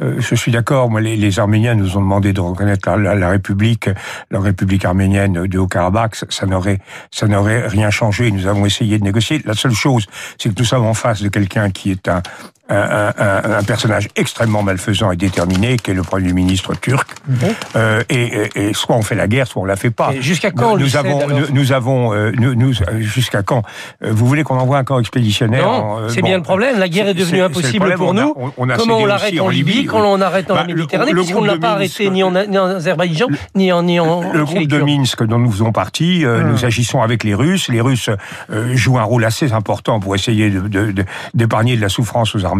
euh, 0.00 0.16
je 0.18 0.34
suis 0.34 0.52
d'accord. 0.52 0.90
Moi, 0.90 1.00
les, 1.00 1.16
les 1.16 1.38
Arméniens 1.38 1.74
nous 1.74 1.96
ont 1.96 2.00
demandé 2.00 2.32
de 2.32 2.40
reconnaître 2.40 2.88
la, 2.90 2.96
la- 2.96 3.14
la 3.14 3.28
République, 3.30 3.88
la 4.30 4.40
République 4.40 4.84
arménienne 4.84 5.46
de 5.46 5.58
Haut-Karabakh. 5.58 6.16
Ça 6.28 6.46
n'aurait, 6.46 6.78
ça 7.10 7.26
n'aurait 7.26 7.66
rien 7.66 7.90
changé. 7.90 8.30
Nous 8.30 8.46
avons 8.46 8.66
essayé 8.66 8.98
de 8.98 9.04
négocier. 9.04 9.40
La 9.44 9.54
seule 9.54 9.72
chose, 9.72 10.06
c'est 10.38 10.48
que 10.54 10.58
nous 10.58 10.64
sommes 10.66 10.86
en 10.86 10.94
face 10.94 11.22
de 11.22 11.28
quelqu'un 11.28 11.70
qui 11.70 11.90
est 11.90 12.08
un, 12.08 12.22
un, 12.68 13.12
un, 13.18 13.58
un, 13.58 13.62
personnage 13.62 14.08
extrêmement 14.16 14.62
malfaisant 14.62 15.12
et 15.12 15.16
déterminé, 15.16 15.76
qui 15.76 15.90
est 15.90 15.94
le 15.94 16.02
Premier 16.02 16.32
ministre 16.32 16.74
turc. 16.74 17.08
Mhm. 17.28 17.36
Euh, 17.76 18.02
et, 18.08 18.48
et, 18.54 18.72
soit 18.72 18.96
on 18.96 19.02
fait 19.02 19.14
la 19.14 19.28
guerre, 19.28 19.46
soit 19.46 19.60
on 19.60 19.66
la 19.66 19.76
fait 19.76 19.90
pas. 19.90 20.12
Jusqu'à 20.20 20.50
quand 20.50 20.78
nous, 20.78 20.96
avons, 20.96 21.26
nous, 21.52 21.72
avons, 21.72 22.14
euh, 22.14 22.32
nous, 22.38 22.54
nous 22.54 22.72
jusqu'à 23.00 23.42
quand 23.42 23.62
euh, 24.02 24.10
Vous 24.12 24.26
voulez 24.26 24.44
qu'on 24.44 24.58
envoie 24.58 24.78
un 24.78 24.84
corps 24.84 25.00
expéditionnaire 25.00 25.66
Non, 25.66 26.08
c'est 26.08 26.22
bien 26.22 26.38
le 26.38 26.42
problème. 26.42 26.78
La 26.78 26.88
guerre 26.88 27.08
est, 27.08 27.14
devenue 27.14 27.42
impossible 27.42 27.94
pour 27.96 28.14
nous. 28.14 28.34
On 28.56 28.70
a, 28.70 28.76
Comment 28.76 28.98
on 28.98 29.06
l'arrête 29.06 29.38
en 29.38 29.48
Libye, 29.48 29.84
quand 29.84 30.00
on 30.00 30.16
l'arrête 30.16 30.50
en 30.50 30.54
bah, 30.54 30.64
Méditerranée, 30.64 31.12
puisqu'on 31.12 31.42
ne 31.42 31.48
l'a 31.48 31.58
pas 31.58 31.72
arrêté 31.72 32.08
ni 32.08 32.22
en, 32.22 32.34
Azerbaïdjan, 32.34 33.26
ni 33.54 33.72
en, 33.72 33.82
ni 33.82 34.00
en 34.00 34.32
Le 34.32 34.44
groupe 34.44 34.66
de 34.66 34.78
Minsk 34.78 35.22
dont 35.24 35.38
nous 35.38 35.52
faisons 35.52 35.72
partie, 35.72 36.24
hum. 36.24 36.50
nous 36.50 36.64
agissons 36.64 37.02
avec 37.02 37.24
les 37.24 37.34
Russes. 37.34 37.68
Les 37.68 37.82
Russes 37.82 38.08
jouent 38.72 38.98
un 38.98 39.04
rôle 39.04 39.24
assez 39.24 39.52
important 39.52 40.00
pour 40.00 40.14
essayer 40.14 40.50
d'épargner 41.34 41.72
de, 41.72 41.76
de, 41.76 41.80
de 41.80 41.84
la 41.84 41.88
souffrance 41.90 42.34
aux 42.34 42.44
Arméniens. 42.44 42.53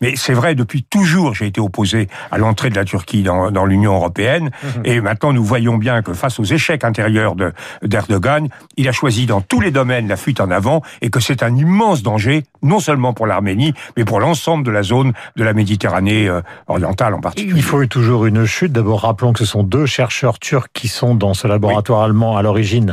Mais 0.00 0.14
c'est 0.16 0.32
vrai, 0.32 0.54
depuis 0.54 0.82
toujours, 0.82 1.34
j'ai 1.34 1.46
été 1.46 1.60
opposé 1.60 2.08
à 2.30 2.38
l'entrée 2.38 2.70
de 2.70 2.76
la 2.76 2.84
Turquie 2.84 3.22
dans, 3.22 3.50
dans 3.50 3.66
l'Union 3.66 3.94
européenne. 3.94 4.50
Mhm. 4.62 4.82
Et 4.84 5.00
maintenant, 5.00 5.32
nous 5.32 5.44
voyons 5.44 5.76
bien 5.76 6.02
que 6.02 6.12
face 6.12 6.38
aux 6.38 6.44
échecs 6.44 6.84
intérieurs 6.84 7.34
d'Erdogan, 7.82 8.48
il 8.76 8.88
a 8.88 8.92
choisi 8.92 9.26
dans 9.26 9.40
tous 9.40 9.60
les 9.60 9.70
domaines 9.70 10.08
la 10.08 10.16
fuite 10.16 10.40
en 10.40 10.50
avant 10.50 10.82
et 11.02 11.10
que 11.10 11.20
c'est 11.20 11.42
un 11.42 11.54
immense 11.56 12.02
danger, 12.02 12.44
non 12.62 12.80
seulement 12.80 13.12
pour 13.12 13.26
l'Arménie, 13.26 13.74
mais 13.96 14.04
pour 14.04 14.20
l'ensemble 14.20 14.64
de 14.64 14.70
la 14.70 14.82
zone 14.82 15.12
de 15.36 15.44
la 15.44 15.52
Méditerranée 15.52 16.28
euh, 16.28 16.40
orientale 16.68 17.14
en 17.14 17.20
particulier. 17.20 17.56
Il 17.56 17.62
faut 17.62 17.84
toujours 17.86 18.26
une 18.26 18.44
chute. 18.44 18.72
D'abord, 18.72 19.02
rappelons 19.02 19.32
que 19.32 19.38
ce 19.38 19.44
sont 19.44 19.62
deux 19.62 19.86
chercheurs 19.86 20.38
turcs 20.38 20.68
qui 20.72 20.88
sont 20.88 21.14
dans 21.14 21.34
ce 21.34 21.48
laboratoire 21.48 22.02
allemand 22.02 22.36
à 22.36 22.42
l'origine. 22.42 22.92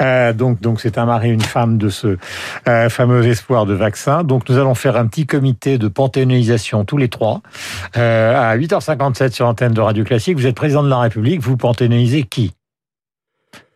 Euh, 0.00 0.32
donc, 0.32 0.60
donc 0.60 0.80
c'est 0.80 0.98
un 0.98 1.06
mari 1.06 1.28
et 1.28 1.32
une 1.32 1.40
femme 1.40 1.78
de 1.78 1.88
ce 1.88 2.18
euh, 2.68 2.88
fameux 2.88 3.26
espoir 3.26 3.66
de 3.66 3.74
vaccin. 3.74 4.24
Donc, 4.24 4.48
nous 4.48 4.58
allons 4.58 4.74
faire 4.74 4.96
un 4.96 5.06
petit 5.06 5.26
comité 5.26 5.78
de 5.78 5.87
panthéonisation 5.88 6.84
tous 6.84 6.96
les 6.96 7.08
trois 7.08 7.42
euh, 7.96 8.34
à 8.36 8.56
8h57 8.56 9.32
sur 9.32 9.46
l'antenne 9.46 9.72
de 9.72 9.80
Radio 9.80 10.04
Classique. 10.04 10.36
Vous 10.36 10.46
êtes 10.46 10.56
président 10.56 10.82
de 10.82 10.88
la 10.88 10.98
République. 10.98 11.40
Vous 11.40 11.56
panthéonisez 11.56 12.24
qui? 12.24 12.52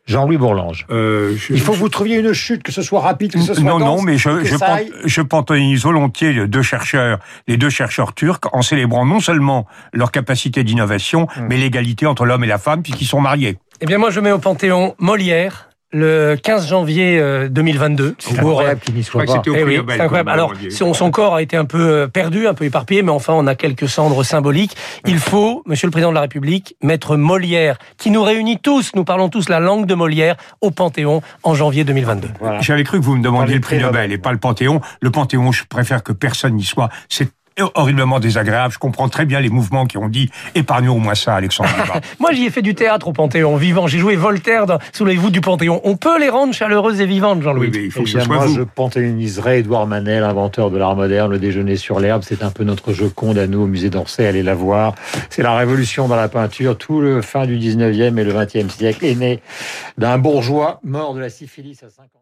Jean-Louis 0.04 0.37
Bourlange. 0.37 0.87
Euh, 0.90 1.37
Il 1.49 1.61
faut 1.61 1.73
que 1.73 1.78
vous 1.78 1.88
trouviez 1.88 2.19
une 2.19 2.33
chute, 2.33 2.62
que 2.62 2.73
ce 2.73 2.83
soit 2.83 3.00
rapide, 3.00 3.33
que 3.33 3.40
ce 3.40 3.54
soit 3.54 3.62
Non, 3.62 3.78
non, 3.78 4.02
mais 4.02 4.19
je, 4.19 4.45
je, 4.45 4.57
je 5.04 5.23
panthéonise 5.23 5.85
volontiers 5.85 6.33
les 6.33 6.49
deux 6.49 6.62
chercheurs, 6.62 7.21
les 7.47 7.57
deux 7.57 7.71
chercheurs 7.71 8.12
turcs, 8.12 8.40
en 8.52 8.62
célébrant 8.62 9.07
non 9.07 9.21
seulement 9.21 9.66
leur 9.92 10.11
capacité 10.11 10.64
d'innovation, 10.64 11.28
hum. 11.37 11.47
mais 11.49 11.57
l'égalité 11.57 12.07
entre 12.07 12.25
l'homme 12.25 12.42
et 12.42 12.49
la 12.49 12.59
femme, 12.59 12.83
puisqu'ils 12.83 13.07
sont 13.07 13.21
mariés. 13.21 13.59
Eh 13.81 13.87
bien, 13.87 13.99
moi, 13.99 14.11
je 14.11 14.21
mets 14.21 14.33
au 14.33 14.38
Panthéon 14.38 14.95
Molière, 14.99 15.69
le 15.93 16.37
15 16.43 16.69
janvier 16.69 17.49
2022. 17.51 18.05
Euh, 18.05 18.15
c'est 18.19 18.39
incroyable 18.39 18.81
qu'il 18.81 18.95
n'y 18.95 19.03
soit 19.03 19.25
pas. 19.25 19.43
Eh 19.47 19.65
oui, 19.65 19.79
incroyable. 19.79 20.31
Alors, 20.31 20.53
son, 20.71 20.95
son, 20.95 21.11
corps 21.11 21.35
a 21.35 21.43
été 21.43 21.57
un 21.57 21.65
peu 21.65 21.81
euh, 21.81 22.07
perdu, 22.09 22.47
un 22.47 22.55
peu 22.55 22.65
éparpillé, 22.65 23.03
mais 23.03 23.11
enfin, 23.11 23.35
on 23.35 23.47
a 23.47 23.55
quelques 23.55 23.89
cendres 23.89 24.23
symboliques. 24.25 24.77
Il 25.07 25.19
faut, 25.19 25.63
Monsieur 25.67 25.87
le 25.87 25.91
Président 25.91 26.11
de 26.11 26.15
la 26.15 26.23
République, 26.23 26.77
mettre 26.83 27.17
Molière, 27.17 27.79
qui 27.99 28.11
nous 28.11 28.23
réunit 28.23 28.59
tous, 28.59 28.93
nous 28.95 29.05
parlons 29.05 29.29
tous 29.29 29.49
la 29.49 29.61
langue 29.61 29.87
de 29.87 29.95
Molière, 29.95 30.37
au 30.61 30.71
Panthéon 30.71 31.23
en 31.43 31.55
janvier 31.55 31.85
2022. 31.85 32.29
J'avais 32.61 32.85
cru 32.85 32.99
que 32.99 33.05
vous 33.05 33.17
me 33.17 33.23
demandiez 33.23 33.57
le 33.57 33.61
prix 33.61 33.79
Nobel 33.79 34.13
et 34.13 34.19
pas 34.19 34.33
le 34.33 34.39
Panthéon. 34.39 34.81
Le 35.01 35.11
Panthéon, 35.11 35.53
je 35.53 35.65
préfère 35.65 36.03
que 36.03 36.13
personne 36.13 36.55
n'y 36.55 36.65
soit. 36.65 36.89
C'est 37.09 37.29
horriblement 37.75 38.21
désagréable. 38.21 38.73
Je 38.73 38.79
comprends 38.79 39.09
très 39.09 39.25
bien 39.25 39.41
les 39.41 39.51
mouvements 39.51 39.87
qui 39.87 39.99
ont 39.99 40.09
dit 40.09 40.31
épargnons 40.55 40.97
au 40.97 40.99
moins 40.99 41.15
ça, 41.15 41.35
Alexandre. 41.35 41.71
Moi, 42.21 42.33
j'y 42.33 42.47
ai 42.47 42.51
fait 42.51 42.63
du 42.63 42.75
théâtre 42.75 43.09
au 43.09 43.13
Panthéon, 43.13 43.57
vivant. 43.57 43.87
J'ai 43.87 43.99
joué 43.99 44.17
Voltaire 44.17 44.67
dans, 44.67 44.79
sous 44.93 45.05
les 45.05 45.17
voûtes 45.17 45.33
du 45.33 45.41
Panthéon. 45.41 45.81
On 45.85 45.97
peut 45.97 46.19
les 46.19 46.29
rendre 46.29 46.53
chaleureuses 46.55 47.01
et 47.01 47.07
vivantes, 47.07 47.43
Jean-Louis. 47.43 47.71
Oui, 47.73 47.83
il 47.85 47.91
faut 47.91 48.03
que 48.03 48.09
ce 48.09 48.21
soit 48.21 48.35
moi, 48.35 48.47
je 48.47 48.63
panthéoniserai 48.63 49.59
Édouard 49.59 49.87
Manel, 49.87 50.25
inventeur 50.25 50.71
de 50.71 50.79
l'art 50.79 50.97
moderne, 50.97 51.31
le 51.31 51.39
déjeuner 51.39 51.77
sur 51.77 52.01
l'herbe. 52.01 52.23
C'est 52.25 52.43
un 52.43 52.51
peu 52.51 52.65
notre 52.65 52.93
Joconde 52.93 53.39
à 53.39 53.47
nous 53.47 53.63
au 53.63 53.67
musée 53.67 53.91
d'Orsay. 53.91 54.27
Allez 54.27 54.43
la 54.43 54.55
voir. 54.55 54.95
C'est 55.31 55.43
la 55.43 55.57
révolution 55.57 56.09
dans 56.09 56.17
la 56.17 56.29
peinture. 56.29 56.77
Tout 56.77 57.01
le 57.01 57.23
fin 57.23 57.47
du 57.47 57.59
19e 57.59 58.19
et 58.19 58.25
le 58.25 58.33
20e 58.33 58.69
siècle 58.69 59.05
est 59.05 59.15
né 59.15 59.41
d'un 59.99 60.19
bourgeois 60.19 60.81
mort 60.85 61.15
de 61.15 61.21
la 61.21 61.31
syphilis 61.31 61.83
à 61.83 61.91
50 61.91 62.07
ans. 62.07 62.21